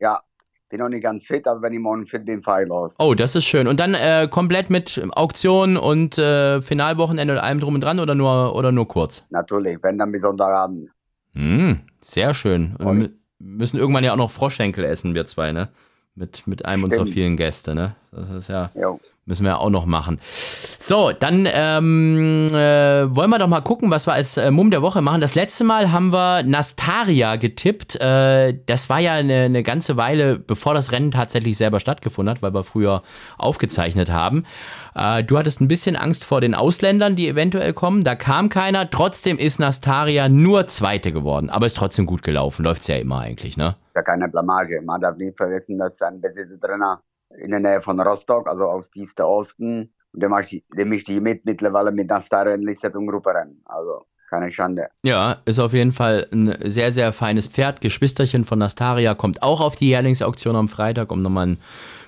[0.00, 0.20] ja,
[0.68, 2.94] bin noch nicht ganz fit, aber wenn ich morgen fit bin, fahre ich los.
[2.98, 3.68] Oh, das ist schön.
[3.68, 8.16] Und dann äh, komplett mit Auktion und äh, Finalwochenende und allem drum und dran oder
[8.16, 9.24] nur, oder nur kurz?
[9.30, 10.90] Natürlich, wenn dann bis Sonntagabend.
[11.34, 12.74] Mm, sehr schön.
[12.80, 15.68] Wir müssen irgendwann ja auch noch Froschschenkel essen, wir zwei, ne?
[16.14, 16.98] Mit, mit einem Stimmt.
[16.98, 17.94] unserer vielen Gäste, ne?
[18.10, 18.70] Das ist ja.
[18.74, 18.98] Jo.
[19.24, 20.18] Müssen wir auch noch machen.
[20.80, 24.82] So, dann ähm, äh, wollen wir doch mal gucken, was wir als äh, Mumm der
[24.82, 25.20] Woche machen.
[25.20, 28.00] Das letzte Mal haben wir Nastaria getippt.
[28.00, 32.42] Äh, das war ja eine, eine, ganze Weile, bevor das Rennen tatsächlich selber stattgefunden hat,
[32.42, 33.04] weil wir früher
[33.38, 34.44] aufgezeichnet haben.
[34.96, 38.02] Äh, du hattest ein bisschen Angst vor den Ausländern, die eventuell kommen.
[38.02, 38.90] Da kam keiner.
[38.90, 41.48] Trotzdem ist Nastaria nur Zweite geworden.
[41.48, 42.64] Aber ist trotzdem gut gelaufen.
[42.64, 43.76] Läuft's ja immer eigentlich, ne?
[43.94, 44.82] Ja, keine Blamage.
[44.82, 46.58] Man darf nicht vergessen, dass ein Besitzer
[47.38, 49.92] in der Nähe von Rostock, also aus tiefster Osten.
[50.12, 53.62] Und der, macht, der mischt die mit mittlerweile mit Nastara in Lisset und Grupperennen.
[53.64, 54.88] Also keine Schande.
[55.04, 57.82] Ja, ist auf jeden Fall ein sehr, sehr feines Pferd.
[57.82, 61.58] Geschwisterchen von Nastaria kommt auch auf die Jährlingsauktion am Freitag, um nochmal ein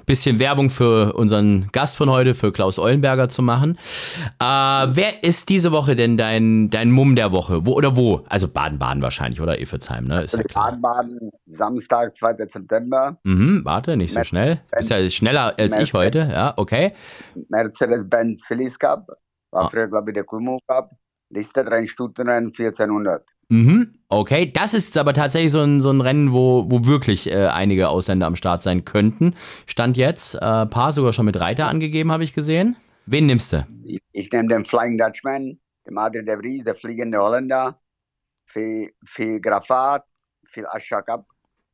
[0.06, 3.78] bisschen Werbung für unseren Gast von heute, für Klaus Eulenberger zu machen.
[4.40, 7.66] Äh, wer ist diese Woche denn dein, dein Mumm der Woche?
[7.66, 8.24] Wo oder wo?
[8.28, 10.22] Also Baden-Baden wahrscheinlich, oder Efezheim, ne?
[10.22, 12.36] Ist ja Baden-Baden, Samstag, 2.
[12.46, 13.18] September.
[13.24, 14.60] Mhm, warte, nicht so schnell.
[14.76, 16.92] Ist ja schneller als Mer ich heute, ja, okay.
[17.48, 19.08] Mercedes-Benz Phillies Cup,
[19.50, 19.68] war ah.
[19.68, 20.90] früher, glaube ich, der Kulmo Cup.
[21.34, 23.26] Liste 3 Stunden 1400.
[23.48, 27.46] Mhm, okay, das ist aber tatsächlich so ein, so ein Rennen, wo, wo wirklich äh,
[27.46, 29.34] einige Ausländer am Start sein könnten.
[29.66, 32.76] Stand jetzt, äh, paar sogar schon mit Reiter angegeben, habe ich gesehen.
[33.06, 33.66] Wen nimmst du?
[33.84, 37.78] Ich, ich nehme den Flying Dutchman, den Adrien de Vries, der fliegende Holländer,
[38.46, 40.04] viel, viel Grafat,
[40.46, 41.26] viel Aschakab.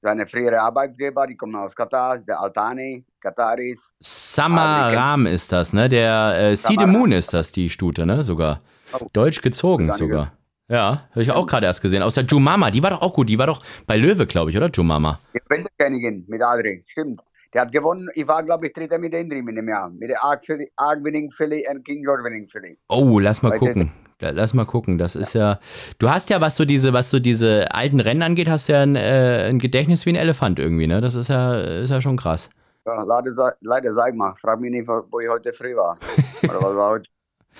[0.02, 3.78] Seine frühere Arbeitsgeber, die kommen aus Katar, der Altani, Kataris.
[4.00, 5.90] Samaram ist das, ne?
[5.90, 8.22] Der äh, Side Moon ist das, die Stute, ne?
[8.22, 8.62] Sogar.
[8.98, 9.06] Oh.
[9.12, 10.32] Deutsch gezogen sogar.
[10.68, 12.02] Ja, habe ich auch gerade erst gesehen.
[12.02, 13.28] Außer Jumama, die war doch auch gut.
[13.28, 15.18] Die war doch bei Löwe, glaube ich, oder Jumama?
[15.34, 17.20] Die Winterkönigin mit Adri, stimmt.
[17.52, 19.90] Der hat gewonnen, ich war, glaube ich, Dritter mit Endrim in dem Jahr.
[19.90, 22.78] Mit der Arc Winning Philly und King George Winning Philly.
[22.88, 23.92] Oh, lass mal Weil gucken.
[24.20, 24.98] Lass mal gucken.
[24.98, 25.58] Das ist ja.
[25.98, 28.96] Du hast ja, was so diese, was so diese alten Rennen angeht, hast ja ein,
[28.96, 31.00] äh, ein Gedächtnis wie ein Elefant irgendwie, ne?
[31.00, 32.50] Das ist ja, ist ja schon krass.
[32.86, 35.98] Ja, leider, leider sag mal, frag mich nicht, wo ich heute früh war.
[36.42, 37.10] Oder was war heute?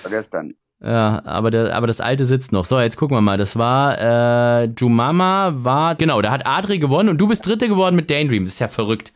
[0.09, 0.55] Gestern.
[0.83, 2.65] Ja, aber, der, aber das alte sitzt noch.
[2.65, 3.37] So, jetzt gucken wir mal.
[3.37, 7.97] Das war, äh, Jumama war, genau, da hat Adri gewonnen und du bist Dritte geworden
[7.97, 8.45] mit Daydream.
[8.45, 9.13] Das ist ja verrückt.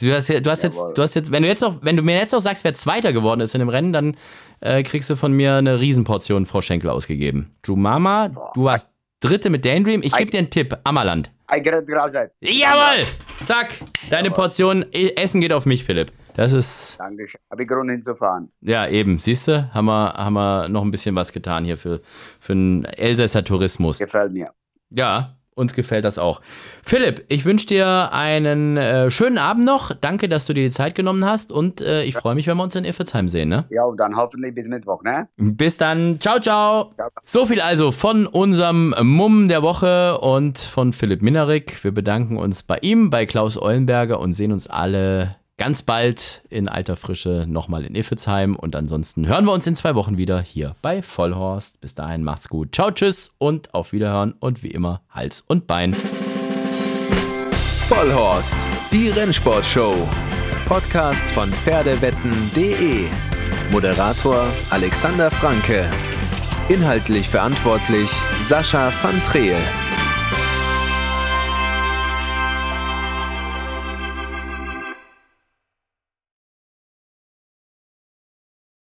[0.00, 2.16] Du hast, du hast jetzt, du hast jetzt, wenn du jetzt noch, wenn du mir
[2.16, 4.16] jetzt noch sagst, wer Zweiter geworden ist in dem Rennen, dann
[4.60, 7.56] äh, kriegst du von mir eine Riesenportion Frau Schenkel ausgegeben.
[7.64, 8.88] Jumama, du warst
[9.20, 10.02] Dritte mit Daydream.
[10.02, 10.78] Ich gebe dir einen Tipp.
[10.84, 11.30] Ammerland.
[12.40, 13.04] Jawohl!
[13.42, 13.74] Zack!
[14.08, 16.12] Deine Portion Essen geht auf mich, Philipp.
[16.34, 16.96] Das ist.
[16.98, 17.40] Dankeschön.
[17.50, 18.50] Habe ich Grund hinzufahren.
[18.60, 19.18] Ja, eben.
[19.18, 22.00] Siehst du, haben wir, haben wir noch ein bisschen was getan hier für,
[22.38, 23.98] für einen Elsässer Tourismus.
[23.98, 24.52] Gefällt mir.
[24.90, 26.40] Ja, uns gefällt das auch.
[26.84, 29.92] Philipp, ich wünsche dir einen äh, schönen Abend noch.
[29.94, 32.62] Danke, dass du dir die Zeit genommen hast und äh, ich freue mich, wenn wir
[32.62, 33.48] uns in Iffelsheim sehen.
[33.48, 33.66] Ne?
[33.70, 35.28] Ja, und dann hoffentlich bis Mittwoch, ne?
[35.36, 36.18] Bis dann.
[36.20, 36.92] Ciao, ciao.
[36.96, 37.08] ciao.
[37.22, 41.84] So viel also von unserem Mumm der Woche und von Philipp Minarik.
[41.84, 46.70] Wir bedanken uns bei ihm, bei Klaus Eulenberger und sehen uns alle ganz bald in
[46.70, 48.56] alter Frische nochmal in Iffezheim.
[48.56, 51.82] Und ansonsten hören wir uns in zwei Wochen wieder hier bei Vollhorst.
[51.82, 52.74] Bis dahin macht's gut.
[52.74, 55.94] Ciao, tschüss und auf Wiederhören und wie immer Hals und Bein.
[57.88, 58.56] Vollhorst,
[58.90, 59.94] die Rennsportshow.
[60.64, 63.04] Podcast von Pferdewetten.de.
[63.70, 65.90] Moderator Alexander Franke.
[66.70, 68.08] Inhaltlich verantwortlich
[68.40, 69.56] Sascha van Treel.